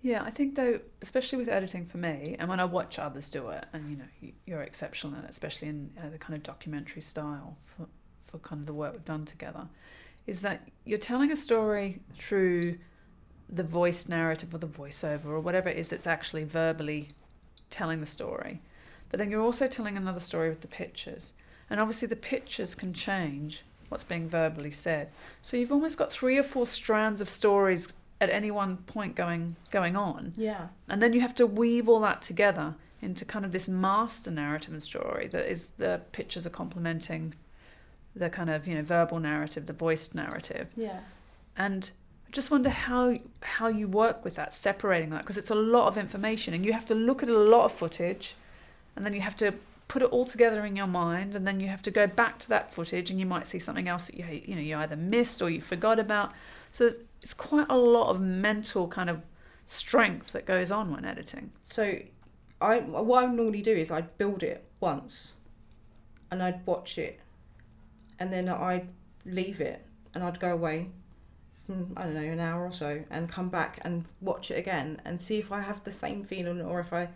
Yeah, 0.00 0.22
I 0.22 0.30
think 0.30 0.54
though, 0.54 0.78
especially 1.02 1.38
with 1.38 1.48
editing 1.48 1.84
for 1.84 1.98
me, 1.98 2.36
and 2.38 2.48
when 2.48 2.60
I 2.60 2.64
watch 2.64 3.00
others 3.00 3.28
do 3.28 3.48
it, 3.48 3.64
and 3.72 3.90
you 3.90 3.96
know, 3.96 4.04
you- 4.20 4.32
you're 4.46 4.62
exceptional 4.62 5.18
it, 5.18 5.24
especially 5.28 5.68
in 5.68 5.90
uh, 6.00 6.08
the 6.08 6.18
kind 6.18 6.36
of 6.36 6.44
documentary 6.44 7.02
style 7.02 7.56
for, 7.64 7.88
for 8.26 8.38
kind 8.38 8.60
of 8.60 8.66
the 8.66 8.72
work 8.74 8.92
we've 8.92 9.04
done 9.04 9.24
together, 9.24 9.66
is 10.24 10.40
that 10.42 10.68
you're 10.84 10.98
telling 11.00 11.32
a 11.32 11.36
story 11.36 11.98
through 12.16 12.78
the 13.48 13.62
voice 13.62 14.08
narrative 14.08 14.54
or 14.54 14.58
the 14.58 14.66
voiceover 14.66 15.26
or 15.26 15.40
whatever 15.40 15.68
it 15.68 15.78
is 15.78 15.88
that's 15.88 16.06
actually 16.06 16.44
verbally 16.44 17.08
telling 17.70 18.00
the 18.00 18.06
story. 18.06 18.60
But 19.10 19.18
then 19.18 19.30
you're 19.30 19.42
also 19.42 19.66
telling 19.66 19.96
another 19.96 20.20
story 20.20 20.48
with 20.50 20.60
the 20.60 20.68
pictures. 20.68 21.32
And 21.70 21.80
obviously, 21.80 22.08
the 22.08 22.16
pictures 22.16 22.74
can 22.74 22.92
change 22.92 23.62
what's 23.88 24.04
being 24.04 24.28
verbally 24.28 24.70
said. 24.70 25.08
So 25.40 25.56
you've 25.56 25.72
almost 25.72 25.96
got 25.98 26.10
three 26.12 26.36
or 26.38 26.42
four 26.42 26.66
strands 26.66 27.20
of 27.22 27.28
stories 27.28 27.92
at 28.20 28.28
any 28.30 28.50
one 28.50 28.76
point 28.78 29.14
going 29.14 29.54
going 29.70 29.94
on 29.96 30.32
Yeah. 30.36 30.68
and 30.88 31.00
then 31.00 31.12
you 31.12 31.20
have 31.20 31.36
to 31.36 31.46
weave 31.46 31.88
all 31.88 32.00
that 32.00 32.20
together 32.20 32.74
into 33.00 33.24
kind 33.24 33.44
of 33.44 33.52
this 33.52 33.68
master 33.68 34.30
narrative 34.32 34.72
and 34.72 34.82
story 34.82 35.28
that 35.28 35.48
is 35.48 35.70
the 35.78 36.00
pictures 36.10 36.44
are 36.44 36.50
complementing 36.50 37.34
the 38.16 38.28
kind 38.28 38.50
of 38.50 38.66
you 38.66 38.74
know 38.74 38.82
verbal 38.82 39.20
narrative 39.20 39.66
the 39.66 39.72
voiced 39.72 40.16
narrative 40.16 40.66
Yeah. 40.74 40.98
and 41.56 41.92
I 42.28 42.30
just 42.30 42.50
wonder 42.50 42.68
how 42.68 43.16
how 43.40 43.68
you 43.68 43.88
work 43.88 44.22
with 44.22 44.34
that 44.34 44.54
separating 44.54 45.10
that 45.10 45.22
because 45.22 45.38
it's 45.38 45.50
a 45.50 45.54
lot 45.54 45.88
of 45.88 45.96
information 45.96 46.52
and 46.52 46.64
you 46.64 46.74
have 46.74 46.84
to 46.86 46.94
look 46.94 47.22
at 47.22 47.28
a 47.28 47.38
lot 47.38 47.64
of 47.64 47.72
footage 47.72 48.34
and 48.94 49.06
then 49.06 49.14
you 49.14 49.22
have 49.22 49.36
to 49.38 49.54
put 49.88 50.02
it 50.02 50.10
all 50.10 50.26
together 50.26 50.66
in 50.66 50.76
your 50.76 50.86
mind 50.86 51.34
and 51.34 51.46
then 51.46 51.58
you 51.58 51.68
have 51.68 51.80
to 51.80 51.90
go 51.90 52.06
back 52.06 52.38
to 52.40 52.48
that 52.50 52.72
footage 52.72 53.10
and 53.10 53.18
you 53.18 53.24
might 53.24 53.46
see 53.46 53.58
something 53.58 53.88
else 53.88 54.08
that 54.08 54.16
you 54.16 54.42
you 54.44 54.54
know 54.54 54.60
you 54.60 54.76
either 54.76 54.96
missed 54.96 55.40
or 55.40 55.48
you 55.48 55.60
forgot 55.60 55.98
about. 55.98 56.32
So 56.70 56.88
it's 57.22 57.32
quite 57.32 57.66
a 57.70 57.76
lot 57.76 58.10
of 58.10 58.20
mental 58.20 58.88
kind 58.88 59.08
of 59.08 59.22
strength 59.64 60.32
that 60.32 60.44
goes 60.44 60.70
on 60.70 60.92
when 60.92 61.06
editing. 61.06 61.52
So 61.62 61.98
I 62.60 62.80
what 62.80 63.24
I 63.24 63.26
normally 63.26 63.62
do 63.62 63.72
is 63.72 63.90
I'd 63.90 64.18
build 64.18 64.42
it 64.42 64.64
once 64.80 65.34
and 66.30 66.42
I'd 66.42 66.66
watch 66.66 66.98
it 66.98 67.20
and 68.18 68.30
then 68.30 68.50
I'd 68.50 68.88
leave 69.24 69.62
it 69.62 69.86
and 70.14 70.22
I'd 70.22 70.38
go 70.38 70.52
away 70.52 70.90
I 71.96 72.02
don't 72.04 72.14
know 72.14 72.20
an 72.20 72.40
hour 72.40 72.64
or 72.64 72.72
so 72.72 73.04
and 73.10 73.28
come 73.28 73.48
back 73.50 73.78
and 73.84 74.04
watch 74.20 74.50
it 74.50 74.58
again 74.58 75.00
and 75.04 75.20
see 75.20 75.38
if 75.38 75.52
I 75.52 75.60
have 75.60 75.84
the 75.84 75.92
same 75.92 76.24
feeling 76.24 76.60
or 76.62 76.80
if 76.80 76.92
I 76.92 77.08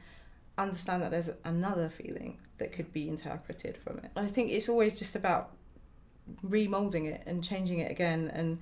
understand 0.58 1.02
that 1.02 1.10
there's 1.10 1.30
another 1.44 1.88
feeling 1.88 2.38
that 2.58 2.70
could 2.72 2.92
be 2.92 3.08
interpreted 3.08 3.78
from 3.78 3.98
it. 3.98 4.10
I 4.14 4.26
think 4.26 4.50
it's 4.50 4.68
always 4.68 4.98
just 4.98 5.16
about 5.16 5.52
remolding 6.46 7.06
it 7.06 7.22
and 7.26 7.42
changing 7.42 7.78
it 7.78 7.90
again 7.90 8.30
and 8.32 8.58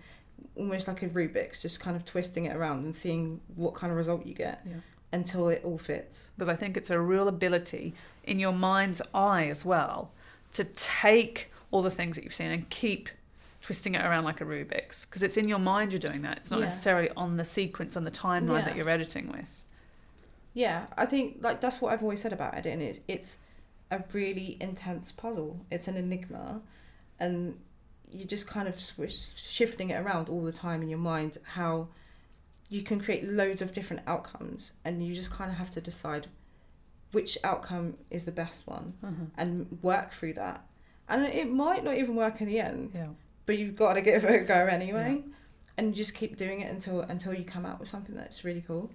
almost 0.56 0.88
like 0.88 1.02
a 1.02 1.08
Rubik's 1.08 1.60
just 1.62 1.80
kind 1.80 1.96
of 1.96 2.04
twisting 2.04 2.44
it 2.46 2.56
around 2.56 2.84
and 2.84 2.94
seeing 2.94 3.40
what 3.56 3.74
kind 3.74 3.90
of 3.90 3.96
result 3.96 4.26
you 4.26 4.34
get 4.34 4.62
Yeah. 4.66 4.76
until 5.12 5.48
it 5.48 5.62
all 5.64 5.78
fits. 5.78 6.28
because 6.36 6.48
I 6.48 6.54
think 6.56 6.76
it's 6.76 6.90
a 6.90 7.00
real 7.00 7.28
ability 7.28 7.94
in 8.24 8.38
your 8.38 8.52
mind's 8.52 9.02
eye 9.14 9.48
as 9.48 9.64
well 9.64 10.12
to 10.52 10.64
take 10.64 11.50
all 11.70 11.82
the 11.82 11.90
things 11.90 12.16
that 12.16 12.24
you've 12.24 12.34
seen 12.34 12.50
and 12.50 12.68
keep 12.70 13.08
twisting 13.62 13.94
it 13.94 14.04
around 14.04 14.24
like 14.24 14.40
a 14.40 14.44
Rubik's 14.44 15.04
because 15.04 15.22
it's 15.22 15.36
in 15.36 15.48
your 15.48 15.58
mind 15.58 15.92
you're 15.92 16.00
doing 16.00 16.22
that. 16.22 16.38
It's 16.38 16.50
not 16.50 16.60
Yeah. 16.60 16.66
necessarily 16.66 17.10
on 17.16 17.36
the 17.36 17.44
sequence 17.44 17.96
on 17.96 18.04
the 18.04 18.10
timeline 18.10 18.60
Yeah. 18.60 18.64
that 18.66 18.76
you're 18.76 18.88
editing 18.88 19.30
with. 19.30 19.64
Yeah, 20.54 20.86
I 20.96 21.06
think 21.06 21.38
like 21.40 21.60
that's 21.60 21.80
what 21.80 21.92
I've 21.92 22.02
always 22.02 22.20
said 22.20 22.32
about 22.32 22.54
editing. 22.54 22.80
It's 22.80 23.00
it's 23.06 23.38
a 23.90 24.02
really 24.12 24.56
intense 24.60 25.12
puzzle. 25.12 25.64
It's 25.70 25.88
an 25.88 25.96
enigma, 25.96 26.62
and 27.18 27.58
you're 28.10 28.26
just 28.26 28.46
kind 28.46 28.66
of 28.68 28.78
swish, 28.78 29.34
shifting 29.36 29.90
it 29.90 29.94
around 29.94 30.28
all 30.28 30.42
the 30.42 30.52
time 30.52 30.82
in 30.82 30.88
your 30.88 30.98
mind. 30.98 31.38
How 31.54 31.88
you 32.68 32.82
can 32.82 33.00
create 33.00 33.24
loads 33.28 33.60
of 33.62 33.72
different 33.72 34.02
outcomes, 34.06 34.72
and 34.84 35.04
you 35.04 35.14
just 35.14 35.30
kind 35.30 35.50
of 35.50 35.56
have 35.58 35.70
to 35.72 35.80
decide 35.80 36.28
which 37.12 37.36
outcome 37.42 37.96
is 38.10 38.24
the 38.24 38.32
best 38.32 38.66
one 38.66 38.94
mm-hmm. 39.04 39.24
and 39.36 39.78
work 39.82 40.12
through 40.12 40.32
that. 40.34 40.64
And 41.08 41.26
it 41.26 41.50
might 41.50 41.82
not 41.82 41.96
even 41.96 42.14
work 42.14 42.40
in 42.40 42.46
the 42.46 42.60
end, 42.60 42.92
Yeah. 42.94 43.08
But 43.50 43.58
you've 43.58 43.74
got 43.74 43.94
to 43.94 44.00
give 44.00 44.24
it 44.24 44.42
a 44.42 44.44
go 44.44 44.66
anyway, 44.66 45.24
and 45.76 45.92
just 45.92 46.14
keep 46.14 46.36
doing 46.36 46.60
it 46.60 46.70
until 46.70 47.00
until 47.00 47.34
you 47.34 47.42
come 47.42 47.66
out 47.66 47.80
with 47.80 47.88
something 47.88 48.14
that's 48.14 48.44
really 48.44 48.60
cool. 48.60 48.92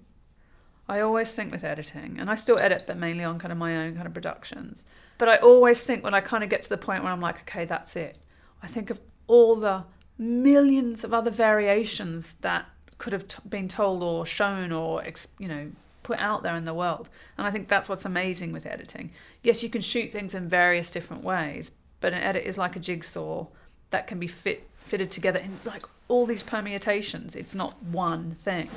I 0.88 1.02
always 1.02 1.36
think 1.36 1.52
with 1.52 1.66
editing, 1.66 2.16
and 2.18 2.30
I 2.30 2.36
still 2.36 2.58
edit, 2.62 2.86
but 2.88 2.96
mainly 2.96 3.26
on 3.26 3.38
kind 3.38 3.52
of 3.52 3.58
my 3.58 3.76
own 3.76 3.96
kind 3.96 4.08
of 4.08 4.14
productions. 4.14 4.86
But 5.18 5.28
I 5.28 5.36
always 5.40 5.86
think 5.86 6.06
when 6.06 6.14
I 6.14 6.22
kind 6.22 6.42
of 6.42 6.50
get 6.50 6.62
to 6.62 6.70
the 6.70 6.78
point 6.78 7.04
where 7.04 7.12
I'm 7.12 7.20
like, 7.20 7.42
okay, 7.42 7.66
that's 7.66 7.98
it. 7.98 8.18
I 8.64 8.68
think 8.68 8.90
of 8.90 9.02
all 9.28 9.58
the 9.58 9.84
millions 10.18 11.04
of 11.04 11.14
other 11.14 11.32
variations 11.32 12.36
that 12.40 12.66
could 12.98 13.12
have 13.12 13.28
t- 13.28 13.40
been 13.50 13.68
told 13.68 14.02
or 14.04 14.26
shown 14.26 14.72
or 14.72 15.04
ex- 15.04 15.28
you 15.38 15.50
know 15.50 15.70
put 16.04 16.18
out 16.20 16.44
there 16.44 16.56
in 16.56 16.64
the 16.64 16.74
world. 16.74 17.10
And 17.38 17.46
I 17.46 17.52
think 17.52 17.68
that's 17.68 17.90
what's 17.90 18.06
amazing 18.06 18.54
with 18.54 18.66
editing. 18.66 19.12
Yes, 19.44 19.64
you 19.64 19.70
can 19.70 19.82
shoot 19.82 20.14
things 20.14 20.34
in 20.34 20.48
various 20.48 20.94
different 20.94 21.26
ways, 21.26 21.74
but 22.00 22.14
an 22.14 22.24
edit 22.24 22.46
is 22.46 22.58
like 22.58 22.78
a 22.78 22.80
jigsaw 22.80 23.48
that 23.92 24.08
can 24.08 24.20
be 24.20 24.28
fit 24.28 24.68
fitted 24.78 25.10
together 25.10 25.40
in 25.40 25.60
like 25.66 25.84
all 26.08 26.26
these 26.26 26.44
permutations. 26.44 27.36
It's 27.36 27.56
not 27.56 27.82
one 27.84 28.32
thing. 28.36 28.70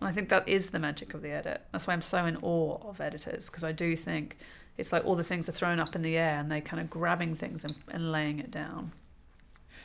And 0.00 0.08
I 0.08 0.12
think 0.12 0.28
that 0.30 0.48
is 0.48 0.70
the 0.70 0.78
magic 0.78 1.14
of 1.14 1.22
the 1.22 1.30
edit. 1.30 1.62
That's 1.72 1.86
why 1.86 1.92
I'm 1.92 2.02
so 2.02 2.24
in 2.26 2.36
awe 2.38 2.78
of 2.88 3.00
editors 3.00 3.48
because 3.50 3.64
I 3.64 3.72
do 3.72 3.96
think 3.96 4.36
it's 4.78 4.92
like 4.92 5.04
all 5.04 5.14
the 5.14 5.24
things 5.24 5.48
are 5.48 5.52
thrown 5.52 5.80
up 5.80 5.94
in 5.94 6.02
the 6.02 6.16
air 6.16 6.38
and 6.38 6.50
they 6.50 6.60
kind 6.60 6.80
of 6.80 6.90
grabbing 6.90 7.34
things 7.34 7.64
and, 7.64 7.74
and 7.90 8.12
laying 8.12 8.38
it 8.38 8.50
down. 8.50 8.92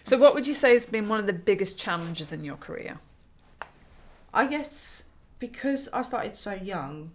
So, 0.04 0.18
what 0.18 0.34
would 0.34 0.48
you 0.48 0.54
say 0.54 0.74
has 0.74 0.86
been 0.86 1.08
one 1.08 1.20
of 1.20 1.28
the 1.28 1.34
biggest 1.34 1.78
challenges 1.78 2.34
in 2.34 2.44
your 2.44 2.56
career? 2.56 3.00
I 4.34 4.48
guess 4.48 5.06
because 5.40 5.90
I 5.90 6.02
started 6.02 6.36
so 6.36 6.54
young, 6.54 7.12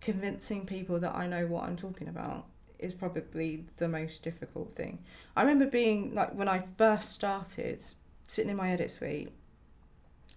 convincing 0.00 0.64
people 0.66 0.98
that 1.00 1.14
I 1.14 1.26
know 1.26 1.46
what 1.46 1.64
I'm 1.64 1.76
talking 1.76 2.08
about 2.08 2.46
is 2.78 2.94
probably 2.94 3.64
the 3.76 3.88
most 3.88 4.22
difficult 4.22 4.72
thing. 4.72 4.98
I 5.36 5.42
remember 5.42 5.66
being 5.66 6.14
like 6.14 6.34
when 6.34 6.48
I 6.48 6.64
first 6.76 7.12
started, 7.12 7.82
sitting 8.26 8.50
in 8.50 8.56
my 8.56 8.70
edit 8.70 8.90
suite, 8.90 9.30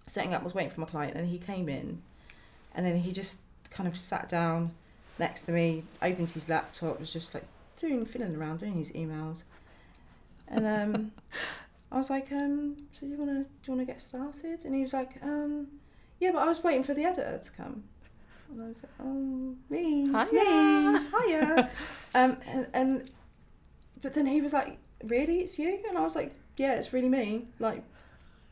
setting 0.05 0.33
up, 0.33 0.43
was 0.43 0.53
waiting 0.53 0.71
for 0.71 0.81
my 0.81 0.87
client, 0.87 1.15
and 1.15 1.27
he 1.27 1.37
came 1.37 1.69
in, 1.69 2.01
and 2.73 2.85
then 2.85 2.97
he 2.97 3.11
just 3.11 3.39
kind 3.69 3.87
of 3.87 3.95
sat 3.95 4.29
down 4.29 4.71
next 5.19 5.41
to 5.41 5.51
me, 5.51 5.83
opened 6.01 6.29
his 6.31 6.49
laptop, 6.49 6.99
was 6.99 7.13
just 7.13 7.33
like 7.33 7.45
doing 7.77 8.05
fiddling 8.05 8.35
around, 8.35 8.59
doing 8.59 8.73
his 8.73 8.91
emails, 8.93 9.43
and 10.47 10.65
um, 10.65 11.11
I 11.91 11.97
was 11.97 12.09
like, 12.09 12.31
um, 12.31 12.77
so 12.91 13.05
you 13.05 13.17
wanna 13.17 13.43
do 13.43 13.71
you 13.71 13.73
wanna 13.73 13.85
get 13.85 14.01
started? 14.01 14.65
And 14.65 14.73
he 14.73 14.81
was 14.81 14.93
like, 14.93 15.21
um, 15.21 15.67
yeah, 16.19 16.31
but 16.31 16.39
I 16.39 16.45
was 16.45 16.63
waiting 16.63 16.83
for 16.83 16.93
the 16.93 17.03
editor 17.03 17.39
to 17.43 17.51
come. 17.51 17.83
And 18.51 18.63
I 18.63 18.67
was 18.67 18.83
like, 18.83 18.91
oh, 19.01 19.55
me, 19.69 20.03
it's 20.09 20.29
Hiya. 20.29 20.43
me, 20.43 20.99
hiya. 21.27 21.69
um, 22.15 22.37
and, 22.47 22.67
and 22.73 23.11
but 24.01 24.13
then 24.13 24.25
he 24.25 24.41
was 24.41 24.53
like, 24.53 24.77
really, 25.03 25.39
it's 25.39 25.57
you? 25.57 25.79
And 25.87 25.97
I 25.97 26.01
was 26.01 26.15
like, 26.15 26.33
yeah, 26.57 26.73
it's 26.73 26.91
really 26.91 27.09
me. 27.09 27.47
Like, 27.59 27.83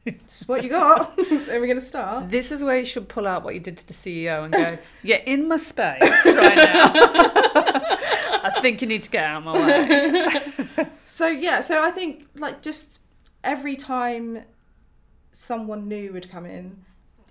this 0.06 0.42
is 0.42 0.48
what 0.48 0.64
you 0.64 0.70
got. 0.70 1.20
Are 1.50 1.60
we 1.60 1.68
gonna 1.68 1.80
start? 1.80 2.30
This 2.30 2.52
is 2.52 2.64
where 2.64 2.78
you 2.80 2.86
should 2.86 3.08
pull 3.10 3.28
out 3.28 3.44
what 3.44 3.54
you 3.54 3.60
did 3.60 3.78
to 3.78 3.88
the 3.88 3.94
CEO 3.94 4.46
and 4.46 4.54
go, 4.54 4.78
"You're 5.04 5.18
in 5.26 5.48
my 5.48 5.58
space 5.58 6.02
right 6.26 6.56
now. 6.56 6.92
I 8.42 8.60
think 8.62 8.82
you 8.82 8.88
need 8.88 9.04
to 9.04 9.10
get 9.10 9.26
out 9.26 9.40
of 9.40 9.44
my 9.44 9.68
way." 9.68 10.88
So 11.06 11.28
yeah, 11.28 11.60
so 11.60 11.84
I 11.84 11.92
think 11.92 12.28
like 12.36 12.62
just 12.62 13.00
every 13.44 13.76
time 13.76 14.44
someone 15.32 15.88
new 15.88 16.14
would 16.14 16.30
come 16.30 16.46
in, 16.46 16.86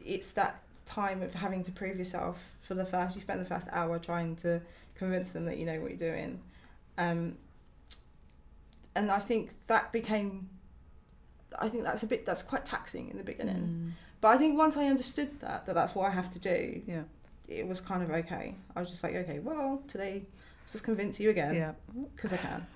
it's 0.05 0.33
that 0.33 0.63
time 0.89 1.23
of 1.23 1.35
having 1.35 1.63
to 1.63 1.73
prove 1.73 1.99
yourself 1.99 2.57
for 2.61 2.75
the 2.75 2.85
first. 2.85 3.15
You 3.15 3.23
spend 3.23 3.41
the 3.41 3.45
first 3.45 3.69
hour 3.71 3.99
trying 3.99 4.37
to 4.37 4.61
convince 4.95 5.33
them 5.33 5.45
that 5.45 5.59
you 5.59 5.67
know 5.67 5.81
what 5.81 5.91
you're 5.91 5.99
doing, 6.13 6.41
um, 6.97 7.37
and 8.97 9.11
I 9.11 9.19
think 9.19 9.67
that 9.67 9.93
became. 9.93 10.49
I 11.59 11.69
think 11.69 11.85
that's 11.85 12.03
a 12.03 12.07
bit 12.07 12.25
that's 12.25 12.43
quite 12.43 12.65
taxing 12.65 13.11
in 13.11 13.17
the 13.17 13.25
beginning, 13.25 13.95
but 14.21 14.29
I 14.29 14.39
think 14.39 14.59
once 14.59 14.77
I 14.77 14.87
understood 14.87 15.41
that 15.41 15.67
that 15.67 15.75
that's 15.75 15.95
what 15.95 16.07
I 16.07 16.11
have 16.11 16.31
to 16.33 16.39
do, 16.39 16.83
Yeah, 16.87 17.03
it 17.47 17.67
was 17.67 17.81
kind 17.81 18.03
of 18.03 18.11
okay. 18.11 18.55
I 18.75 18.81
was 18.81 18.91
just 18.91 19.03
like, 19.03 19.15
okay, 19.15 19.39
well 19.39 19.83
today, 19.89 20.25
let's 20.63 20.73
just 20.73 20.85
convince 20.85 21.21
you 21.21 21.31
again 21.31 21.55
yeah. 21.55 21.73
because 22.15 22.33
I 22.33 22.39
can. 22.39 22.67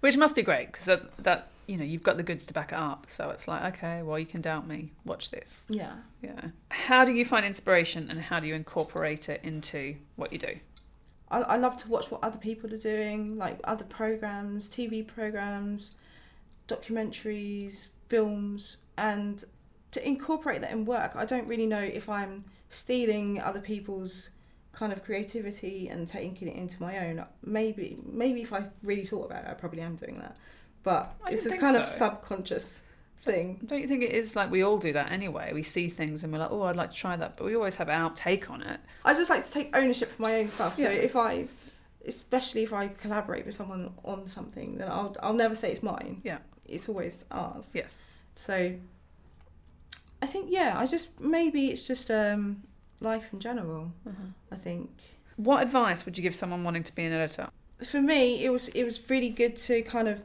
Which 0.00 0.16
must 0.16 0.36
be 0.36 0.42
great 0.42 0.72
because 0.72 0.84
that, 0.86 1.16
that 1.24 1.48
you 1.66 1.76
know 1.76 1.84
you've 1.84 2.02
got 2.02 2.16
the 2.16 2.22
goods 2.22 2.46
to 2.46 2.54
back 2.54 2.72
it 2.72 2.78
up. 2.78 3.06
So 3.10 3.30
it's 3.30 3.48
like, 3.48 3.76
okay, 3.76 4.02
well 4.02 4.18
you 4.18 4.26
can 4.26 4.40
doubt 4.40 4.66
me. 4.66 4.92
Watch 5.04 5.30
this. 5.30 5.64
Yeah. 5.68 5.94
Yeah. 6.22 6.48
How 6.70 7.04
do 7.04 7.12
you 7.12 7.24
find 7.24 7.44
inspiration 7.44 8.08
and 8.10 8.20
how 8.20 8.40
do 8.40 8.46
you 8.46 8.54
incorporate 8.54 9.28
it 9.28 9.40
into 9.42 9.96
what 10.16 10.32
you 10.32 10.38
do? 10.38 10.54
I, 11.30 11.40
I 11.40 11.56
love 11.56 11.76
to 11.78 11.88
watch 11.88 12.10
what 12.10 12.22
other 12.22 12.38
people 12.38 12.72
are 12.72 12.78
doing, 12.78 13.36
like 13.36 13.60
other 13.64 13.84
programs, 13.84 14.68
TV 14.68 15.06
programs, 15.06 15.92
documentaries, 16.66 17.88
films, 18.08 18.78
and 18.96 19.44
to 19.90 20.06
incorporate 20.06 20.60
that 20.60 20.70
in 20.70 20.84
work. 20.84 21.12
I 21.14 21.24
don't 21.24 21.46
really 21.46 21.66
know 21.66 21.80
if 21.80 22.08
I'm 22.08 22.44
stealing 22.68 23.40
other 23.40 23.60
people's 23.60 24.30
kind 24.72 24.92
of 24.92 25.04
creativity 25.04 25.88
and 25.88 26.06
taking 26.06 26.48
it 26.48 26.56
into 26.56 26.80
my 26.80 27.06
own. 27.06 27.24
Maybe, 27.44 27.98
maybe 28.04 28.42
if 28.42 28.52
I 28.52 28.66
really 28.82 29.04
thought 29.04 29.26
about 29.26 29.44
it, 29.44 29.50
I 29.50 29.54
probably 29.54 29.80
am 29.80 29.96
doing 29.96 30.18
that. 30.18 30.36
But 30.82 31.14
it's 31.26 31.44
this 31.44 31.54
kind 31.54 31.76
of 31.76 31.86
subconscious 31.86 32.82
thing. 33.18 33.60
Don't 33.66 33.80
you 33.80 33.88
think 33.88 34.02
it 34.02 34.12
is 34.12 34.36
like 34.36 34.50
we 34.50 34.62
all 34.62 34.78
do 34.78 34.92
that 34.92 35.10
anyway? 35.10 35.52
We 35.52 35.62
see 35.62 35.88
things 35.88 36.24
and 36.24 36.32
we're 36.32 36.38
like, 36.38 36.50
oh, 36.50 36.62
I'd 36.62 36.76
like 36.76 36.90
to 36.90 36.96
try 36.96 37.16
that, 37.16 37.36
but 37.36 37.44
we 37.44 37.54
always 37.54 37.76
have 37.76 37.88
our 37.88 38.10
take 38.10 38.50
on 38.50 38.62
it. 38.62 38.80
I 39.04 39.14
just 39.14 39.30
like 39.30 39.44
to 39.44 39.52
take 39.52 39.76
ownership 39.76 40.10
for 40.10 40.22
my 40.22 40.36
own 40.36 40.48
stuff. 40.48 40.78
So 40.78 40.88
if 40.88 41.16
I, 41.16 41.48
especially 42.06 42.62
if 42.62 42.72
I 42.72 42.88
collaborate 42.88 43.44
with 43.44 43.54
someone 43.54 43.92
on 44.04 44.26
something, 44.26 44.78
then 44.78 44.88
I'll 44.90 45.16
I'll 45.20 45.34
never 45.34 45.54
say 45.54 45.72
it's 45.72 45.82
mine. 45.82 46.20
Yeah. 46.24 46.38
It's 46.64 46.88
always 46.88 47.24
ours. 47.30 47.70
Yes. 47.74 47.94
So 48.34 48.74
I 50.22 50.26
think 50.26 50.46
yeah, 50.50 50.74
I 50.76 50.86
just 50.86 51.20
maybe 51.20 51.66
it's 51.68 51.86
just 51.86 52.10
um 52.10 52.62
life 53.02 53.32
in 53.32 53.40
general. 53.40 53.92
I 54.52 54.56
think 54.56 54.90
What 55.36 55.62
advice 55.62 56.04
would 56.04 56.16
you 56.18 56.22
give 56.22 56.34
someone 56.34 56.64
wanting 56.64 56.82
to 56.84 56.94
be 56.94 57.04
an 57.04 57.12
editor? 57.12 57.48
for 57.84 58.02
me 58.02 58.44
it 58.44 58.50
was 58.50 58.66
it 58.68 58.82
was 58.82 59.08
really 59.08 59.30
good 59.30 59.54
to 59.54 59.82
kind 59.82 60.08
of 60.08 60.24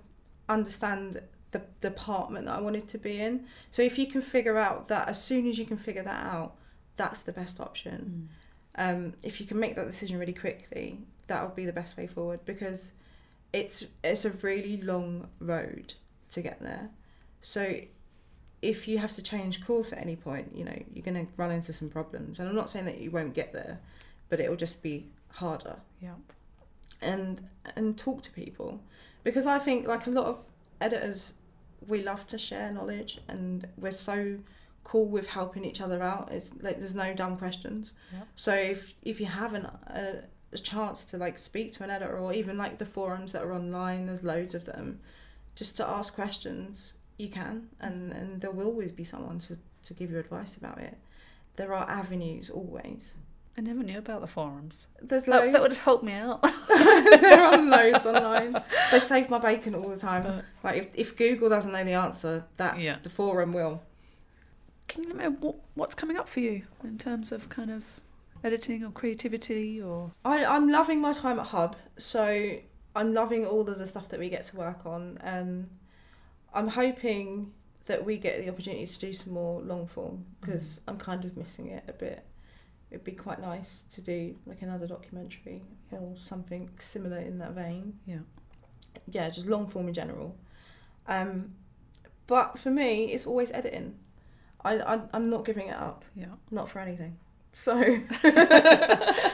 understand 0.49 1.21
the 1.51 1.61
department 1.81 2.47
that 2.47 2.57
I 2.57 2.61
wanted 2.61 2.87
to 2.87 2.97
be 2.97 3.19
in. 3.21 3.45
So 3.69 3.83
if 3.83 3.99
you 3.99 4.07
can 4.07 4.21
figure 4.21 4.57
out 4.57 4.87
that 4.87 5.07
as 5.07 5.23
soon 5.23 5.45
as 5.47 5.59
you 5.59 5.65
can 5.65 5.77
figure 5.77 6.01
that 6.03 6.25
out, 6.25 6.55
that's 6.95 7.21
the 7.21 7.31
best 7.31 7.59
option. 7.59 8.29
um, 8.75 9.13
if 9.23 9.39
you 9.39 9.45
can 9.45 9.59
make 9.59 9.75
that 9.75 9.85
decision 9.85 10.17
really 10.17 10.33
quickly, 10.33 11.01
that 11.27 11.43
would 11.43 11.55
be 11.55 11.65
the 11.65 11.73
best 11.73 11.95
way 11.95 12.07
forward 12.07 12.39
because 12.43 12.93
it's 13.53 13.85
it's 14.03 14.25
a 14.25 14.31
really 14.31 14.77
long 14.81 15.27
road 15.39 15.93
to 16.31 16.41
get 16.41 16.59
there. 16.59 16.89
So 17.41 17.61
if 18.63 18.87
you 18.87 18.97
have 18.97 19.13
to 19.13 19.21
change 19.21 19.63
course 19.63 19.91
at 19.91 19.99
any 19.99 20.15
point, 20.15 20.51
you 20.55 20.63
know 20.63 20.77
you're 20.93 21.03
going 21.03 21.25
to 21.25 21.31
run 21.37 21.51
into 21.51 21.73
some 21.73 21.89
problems. 21.89 22.39
And 22.39 22.47
I'm 22.47 22.55
not 22.55 22.69
saying 22.69 22.85
that 22.85 22.99
you 22.99 23.11
won't 23.11 23.33
get 23.33 23.53
there, 23.53 23.79
but 24.29 24.39
it'll 24.39 24.55
just 24.55 24.81
be 24.81 25.09
harder. 25.29 25.75
Yeah. 26.01 26.15
And 27.01 27.47
and 27.75 27.97
talk 27.97 28.21
to 28.23 28.31
people 28.31 28.81
because 29.23 29.45
I 29.45 29.59
think 29.59 29.85
like 29.85 30.07
a 30.07 30.09
lot 30.09 30.27
of 30.27 30.45
editors, 30.79 31.33
we 31.87 32.01
love 32.01 32.25
to 32.27 32.37
share 32.37 32.71
knowledge 32.71 33.19
and 33.27 33.67
we're 33.77 33.91
so 33.91 34.37
cool 34.85 35.07
with 35.07 35.27
helping 35.29 35.65
each 35.65 35.81
other 35.81 36.01
out. 36.01 36.31
It's 36.31 36.51
like 36.61 36.79
there's 36.79 36.95
no 36.95 37.13
dumb 37.13 37.37
questions. 37.37 37.93
Yep. 38.13 38.27
So 38.35 38.53
if 38.53 38.93
if 39.01 39.19
you 39.19 39.25
have 39.25 39.53
an, 39.53 39.65
a, 39.87 40.23
a 40.53 40.57
chance 40.57 41.03
to 41.05 41.17
like 41.17 41.37
speak 41.37 41.73
to 41.73 41.83
an 41.83 41.89
editor 41.89 42.17
or 42.17 42.31
even 42.31 42.57
like 42.57 42.77
the 42.77 42.85
forums 42.85 43.33
that 43.33 43.43
are 43.43 43.53
online, 43.53 44.05
there's 44.05 44.23
loads 44.23 44.55
of 44.55 44.63
them, 44.63 44.99
just 45.55 45.75
to 45.77 45.87
ask 45.87 46.15
questions, 46.15 46.93
you 47.17 47.29
can, 47.29 47.69
and 47.79 48.11
and 48.13 48.41
there 48.41 48.51
will 48.51 48.67
always 48.67 48.91
be 48.91 49.03
someone 49.03 49.39
to 49.39 49.57
to 49.83 49.93
give 49.93 50.11
you 50.11 50.19
advice 50.19 50.55
about 50.57 50.77
it. 50.79 50.97
There 51.55 51.73
are 51.73 51.87
avenues 51.89 52.49
always. 52.49 53.15
I 53.55 53.61
never 53.61 53.83
knew 53.83 53.99
about 53.99 54.21
the 54.21 54.27
forums. 54.27 54.87
There's 54.99 55.25
That, 55.25 55.41
loads. 55.41 55.53
that 55.53 55.61
would 55.61 55.71
have 55.71 55.83
helped 55.83 56.03
me 56.03 56.13
out. 56.13 56.41
there 56.67 57.39
are 57.39 57.57
loads 57.57 58.03
online. 58.07 58.55
They've 58.91 59.03
saved 59.03 59.29
my 59.29 59.37
bacon 59.37 59.75
all 59.75 59.89
the 59.89 59.97
time. 59.97 60.25
Uh. 60.25 60.41
Like 60.63 60.77
if, 60.77 60.87
if 60.95 61.15
Google 61.15 61.49
doesn't 61.49 61.71
know 61.71 61.83
the 61.83 61.93
answer, 61.93 62.45
that 62.57 62.79
Yeah. 62.79 62.97
the 63.03 63.11
forum 63.11 63.53
will. 63.53 63.83
Can 64.87 65.03
you 65.03 65.09
let 65.09 65.17
me 65.17 65.23
know 65.25 65.31
what, 65.39 65.55
what's 65.75 65.93
coming 65.93 66.17
up 66.17 66.27
for 66.27 66.39
you 66.39 66.63
in 66.83 66.97
terms 66.97 67.31
of 67.31 67.49
kind 67.49 67.69
of 67.69 67.83
editing 68.43 68.83
or 68.83 68.89
creativity 68.89 69.79
or 69.79 70.11
I, 70.25 70.43
I'm 70.43 70.67
loving 70.69 70.99
my 70.99 71.13
time 71.13 71.37
at 71.39 71.47
Hub, 71.47 71.75
so 71.97 72.53
I'm 72.95 73.13
loving 73.13 73.45
all 73.45 73.61
of 73.69 73.77
the 73.77 73.85
stuff 73.85 74.09
that 74.09 74.19
we 74.19 74.29
get 74.29 74.45
to 74.45 74.57
work 74.57 74.85
on, 74.87 75.19
and 75.21 75.69
I'm 76.53 76.67
hoping 76.67 77.51
that 77.85 78.05
we 78.05 78.17
get 78.17 78.39
the 78.43 78.49
opportunity 78.49 78.85
to 78.85 78.99
do 78.99 79.13
some 79.13 79.33
more 79.33 79.61
long 79.61 79.87
form 79.87 80.25
because 80.39 80.79
I'm 80.87 80.97
kind 80.97 81.25
of 81.25 81.35
missing 81.35 81.67
it 81.67 81.83
a 81.87 81.93
bit. 81.93 82.23
It'd 82.91 83.03
be 83.03 83.11
quite 83.11 83.41
nice 83.41 83.83
to 83.91 84.01
do 84.01 84.35
like 84.45 84.61
another 84.61 84.87
documentary 84.87 85.63
or 85.91 86.15
something 86.15 86.69
similar 86.77 87.17
in 87.17 87.39
that 87.39 87.51
vein. 87.51 87.99
Yeah. 88.05 88.19
Yeah, 89.09 89.29
just 89.29 89.47
long 89.47 89.65
form 89.67 89.87
in 89.87 89.93
general. 89.93 90.37
Um, 91.07 91.55
but 92.27 92.57
for 92.57 92.69
me, 92.69 93.05
it's 93.05 93.25
always 93.25 93.51
editing. 93.51 93.95
I, 94.63 94.79
I 94.79 95.01
I'm 95.13 95.29
not 95.29 95.43
giving 95.43 95.67
it 95.67 95.75
up, 95.75 96.05
yeah. 96.15 96.27
not 96.51 96.69
for 96.69 96.79
anything. 96.79 97.17
So 97.51 97.73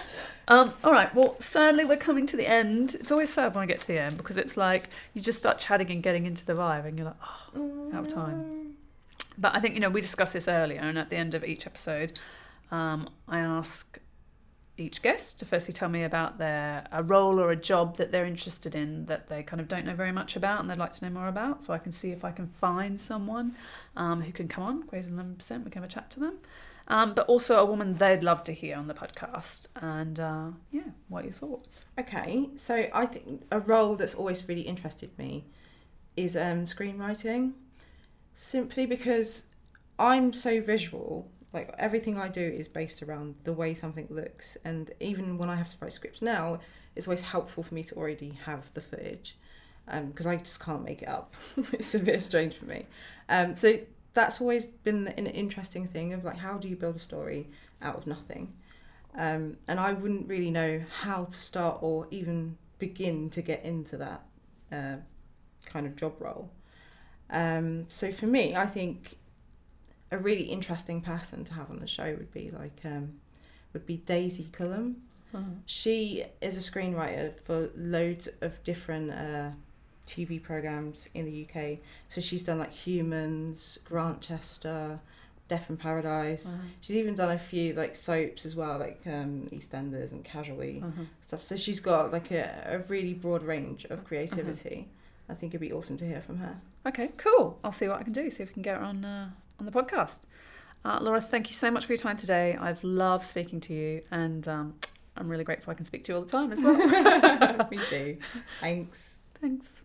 Um, 0.50 0.74
all 0.84 0.92
right. 0.92 1.14
Well, 1.14 1.36
sadly, 1.40 1.86
we're 1.86 1.96
coming 1.98 2.26
to 2.26 2.36
the 2.36 2.50
end. 2.50 2.96
It's 3.00 3.12
always 3.12 3.32
sad 3.32 3.54
when 3.54 3.64
I 3.64 3.68
get 3.68 3.80
to 3.82 3.88
the 3.88 4.00
end 4.00 4.18
because 4.18 4.36
it's 4.36 4.58
like 4.58 4.90
you 5.14 5.22
just 5.22 5.38
start 5.38 5.60
chatting 5.60 5.92
and 5.92 6.02
getting 6.02 6.26
into 6.26 6.44
the 6.44 6.54
vibe, 6.54 6.86
and 6.86 6.98
you're 6.98 7.06
like, 7.06 7.18
oh. 7.56 7.92
Out 7.94 8.06
of 8.06 8.14
time. 8.14 8.76
But 9.38 9.56
I 9.56 9.60
think 9.60 9.74
you 9.74 9.80
know 9.80 9.90
we 9.90 10.02
discussed 10.02 10.34
this 10.34 10.48
earlier, 10.48 10.80
and 10.80 10.98
at 10.98 11.10
the 11.10 11.16
end 11.16 11.34
of 11.34 11.44
each 11.44 11.66
episode, 11.66 12.20
um, 12.72 13.10
I 13.28 13.40
ask 13.40 14.00
each 14.78 15.02
guest 15.02 15.40
to 15.40 15.46
firstly 15.46 15.74
tell 15.74 15.90
me 15.90 16.04
about 16.04 16.38
their 16.38 16.86
a 16.92 17.04
role 17.04 17.40
or 17.40 17.52
a 17.52 17.56
job 17.56 17.98
that 17.98 18.12
they're 18.12 18.26
interested 18.26 18.76
in 18.76 19.06
that 19.08 19.28
they 19.28 19.44
kind 19.44 19.60
of 19.60 19.68
don't 19.68 19.86
know 19.86 19.96
very 19.96 20.12
much 20.12 20.36
about 20.36 20.62
and 20.62 20.70
they'd 20.70 20.78
like 20.78 20.94
to 20.94 21.06
know 21.06 21.12
more 21.12 21.28
about, 21.28 21.62
so 21.62 21.74
I 21.74 21.78
can 21.78 21.92
see 21.92 22.12
if 22.12 22.24
I 22.24 22.32
can 22.32 22.48
find 22.48 23.00
someone 23.00 23.56
um, 23.96 24.22
who 24.22 24.32
can 24.32 24.48
come 24.48 24.64
on 24.64 24.82
greater 24.82 25.10
than 25.10 25.36
percent. 25.36 25.66
We 25.66 25.72
can 25.72 25.82
have 25.82 25.90
a 25.90 25.94
chat 25.94 26.10
to 26.12 26.20
them. 26.20 26.38
Um, 26.90 27.14
but 27.14 27.28
also 27.28 27.60
a 27.60 27.66
woman 27.66 27.94
they'd 27.96 28.24
love 28.24 28.44
to 28.46 28.52
hear 28.52 28.76
on 28.76 28.88
the 28.88 28.96
podcast. 28.96 29.68
And 29.76 30.20
uh, 30.20 30.48
yeah, 30.72 30.82
what 31.08 31.22
are 31.22 31.28
your 31.28 31.34
thoughts? 31.34 31.86
Okay, 32.00 32.50
so 32.56 32.88
I 32.92 33.06
think 33.06 33.44
a 33.52 33.60
role 33.60 33.96
that's 33.96 34.16
always 34.16 34.48
really 34.48 34.62
interested 34.62 35.16
me 35.18 35.46
is 36.18 36.36
um, 36.36 36.64
screenwriting, 36.64 37.54
simply 38.34 38.86
because 38.86 39.46
I'm 40.00 40.34
so 40.34 40.62
visual. 40.62 41.30
Like 41.54 41.74
everything 41.78 42.18
I 42.18 42.28
do 42.28 42.42
is 42.42 42.68
based 42.68 43.02
around 43.02 43.36
the 43.44 43.54
way 43.54 43.74
something 43.74 44.08
looks, 44.10 44.58
and 44.66 44.92
even 45.00 45.38
when 45.38 45.50
I 45.50 45.56
have 45.56 45.70
to 45.70 45.78
write 45.80 45.94
scripts 45.94 46.22
now, 46.22 46.60
it's 46.96 47.08
always 47.08 47.22
helpful 47.22 47.64
for 47.64 47.74
me 47.74 47.84
to 47.84 47.96
already 47.96 48.32
have 48.46 48.74
the 48.74 48.82
footage, 48.82 49.38
because 49.88 50.28
I 50.28 50.36
just 50.38 50.64
can't 50.64 50.84
make 50.84 51.02
it 51.02 51.08
up. 51.08 51.36
it's 51.74 51.96
a 51.96 52.00
bit 52.00 52.22
strange 52.22 52.56
for 52.56 52.66
me. 52.66 52.86
Um, 53.30 53.56
so 53.56 53.80
that's 54.14 54.42
always 54.42 54.66
been 54.66 55.08
an 55.08 55.28
interesting 55.28 55.86
thing 55.86 56.14
of 56.14 56.24
like 56.24 56.38
how 56.38 56.58
do 56.58 56.68
you 56.68 56.76
build 56.76 56.96
a 56.96 57.00
story 57.00 57.48
out 57.82 57.96
of 57.96 58.08
nothing 58.08 58.54
um, 59.16 59.58
and 59.68 59.80
I 59.80 59.94
wouldn't 59.94 60.28
really 60.28 60.52
know 60.52 60.84
how 61.02 61.26
to 61.26 61.34
start 61.34 61.80
or 61.82 62.08
even 62.12 62.58
begin 62.78 63.30
to 63.32 63.42
get 63.42 63.64
into 63.66 63.98
that 63.98 64.24
uh, 64.72 64.98
kind 65.66 65.86
of 65.86 65.96
job 65.96 66.20
role. 66.20 66.52
Um, 67.30 67.86
so 67.88 68.12
for 68.12 68.28
me, 68.28 68.56
I 68.56 68.66
think 68.66 69.18
a 70.12 70.18
really 70.18 70.44
interesting 70.44 71.02
person 71.02 71.44
to 71.46 71.54
have 71.54 71.70
on 71.70 71.80
the 71.80 71.88
show 71.88 72.16
would 72.16 72.32
be 72.32 72.50
like 72.52 72.82
um, 72.86 73.20
would 73.74 73.86
be 73.86 73.98
Daisy 73.98 74.48
Coulam. 74.52 74.96
She 75.66 76.24
is 76.42 76.58
a 76.58 76.72
screenwriter 76.72 77.40
for 77.44 77.70
loads 77.76 78.28
of 78.42 78.64
different 78.64 79.12
uh, 79.12 79.52
TV 80.10 80.42
programs 80.42 81.08
in 81.14 81.26
the 81.26 81.46
UK. 81.48 81.78
So 82.08 82.20
she's 82.22 82.42
done 82.44 82.60
like 82.60 82.74
Humans, 82.74 83.80
Grantchester, 83.86 85.00
Death 85.48 85.70
in 85.70 85.78
Paradise. 85.78 86.58
Wow. 86.60 86.66
She's 86.82 86.96
even 86.96 87.16
done 87.16 87.30
a 87.32 87.38
few 87.38 87.74
like 87.74 87.96
soaps 87.96 88.46
as 88.46 88.56
well, 88.56 88.78
like 88.80 89.02
um, 89.08 89.48
EastEnders 89.52 90.12
and 90.12 90.24
Casualty 90.24 90.82
Uh-huh. 90.86 91.04
stuff. 91.22 91.42
So 91.42 91.56
she's 91.56 91.80
got 91.80 92.12
like 92.12 92.32
a, 92.32 92.46
a 92.66 92.80
really 92.90 93.14
broad 93.14 93.44
range 93.44 93.86
of 93.86 94.04
creativity. 94.06 94.88
I 95.30 95.34
think 95.36 95.52
it'd 95.54 95.62
be 95.62 95.72
awesome 95.74 95.98
to 95.98 96.06
hear 96.06 96.22
from 96.22 96.38
her. 96.38 96.56
Okay, 96.86 97.10
cool. 97.18 97.60
I'll 97.64 97.72
see 97.72 97.88
what 97.88 98.00
I 98.00 98.04
can 98.04 98.14
do. 98.14 98.30
See 98.32 98.42
if 98.44 98.50
we 98.50 98.54
can 98.54 98.62
get 98.64 98.78
her 98.78 98.84
on 98.84 99.04
uh, 99.06 99.30
on 99.60 99.66
the 99.66 99.72
podcast. 99.72 100.22
Uh, 100.86 100.98
Laura, 101.02 101.20
thank 101.20 101.50
you 101.50 101.54
so 101.54 101.70
much 101.70 101.86
for 101.86 101.92
your 101.94 102.00
time 102.02 102.16
today. 102.18 102.56
I've 102.60 102.82
loved 102.84 103.26
speaking 103.26 103.60
to 103.62 103.74
you, 103.74 104.02
and 104.12 104.48
um, 104.48 104.74
I'm 105.18 105.28
really 105.28 105.44
grateful 105.44 105.72
I 105.72 105.74
can 105.74 105.86
speak 105.86 106.06
to 106.06 106.12
you 106.14 106.18
all 106.18 106.24
the 106.24 106.32
time 106.32 106.52
as 106.54 106.64
well. 106.64 107.68
Me 107.72 107.78
too. 107.90 108.18
Thanks. 108.62 109.18
Thanks. 109.42 109.84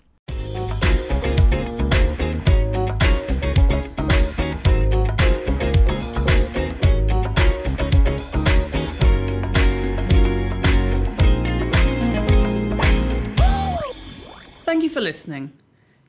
Thank 14.74 14.82
you 14.82 14.90
for 14.90 15.00
listening. 15.00 15.52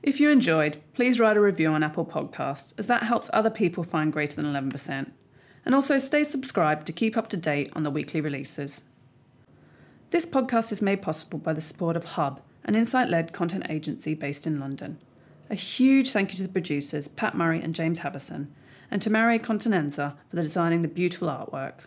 If 0.02 0.20
you 0.20 0.30
enjoyed, 0.30 0.82
please 0.94 1.20
write 1.20 1.38
a 1.38 1.42
review 1.42 1.70
on 1.70 1.84
Apple 1.84 2.06
Podcast, 2.06 2.74
as 2.78 2.88
that 2.88 3.04
helps 3.04 3.30
other 3.32 3.50
people 3.50 3.84
find 3.84 4.12
greater 4.12 4.42
than 4.42 4.52
11%. 4.52 5.12
And 5.66 5.76
also 5.76 5.98
stay 5.98 6.24
subscribed 6.24 6.88
to 6.88 6.94
keep 6.94 7.16
up 7.16 7.28
to 7.30 7.38
date 7.38 7.72
on 7.74 7.84
the 7.84 7.92
weekly 7.92 8.22
releases. 8.22 8.84
This 10.10 10.26
podcast 10.26 10.72
is 10.72 10.82
made 10.82 11.02
possible 11.02 11.38
by 11.38 11.54
the 11.54 11.62
support 11.62 11.96
of 11.96 12.06
Hub, 12.06 12.42
an 12.64 12.76
insight 12.76 13.10
led 13.10 13.34
content 13.34 13.68
agency 13.70 14.14
based 14.14 14.48
in 14.48 14.60
London. 14.60 14.98
A 15.50 15.56
huge 15.56 16.12
thank 16.12 16.32
you 16.32 16.38
to 16.38 16.44
the 16.44 16.50
producers, 16.50 17.08
Pat 17.08 17.36
Murray 17.36 17.62
and 17.62 17.76
James 17.76 18.00
Havison, 18.00 18.48
and 18.90 19.02
to 19.02 19.12
Marie 19.12 19.38
Continenza 19.38 20.16
for 20.30 20.36
designing 20.38 20.82
the 20.82 20.88
beautiful 20.88 21.28
artwork. 21.28 21.82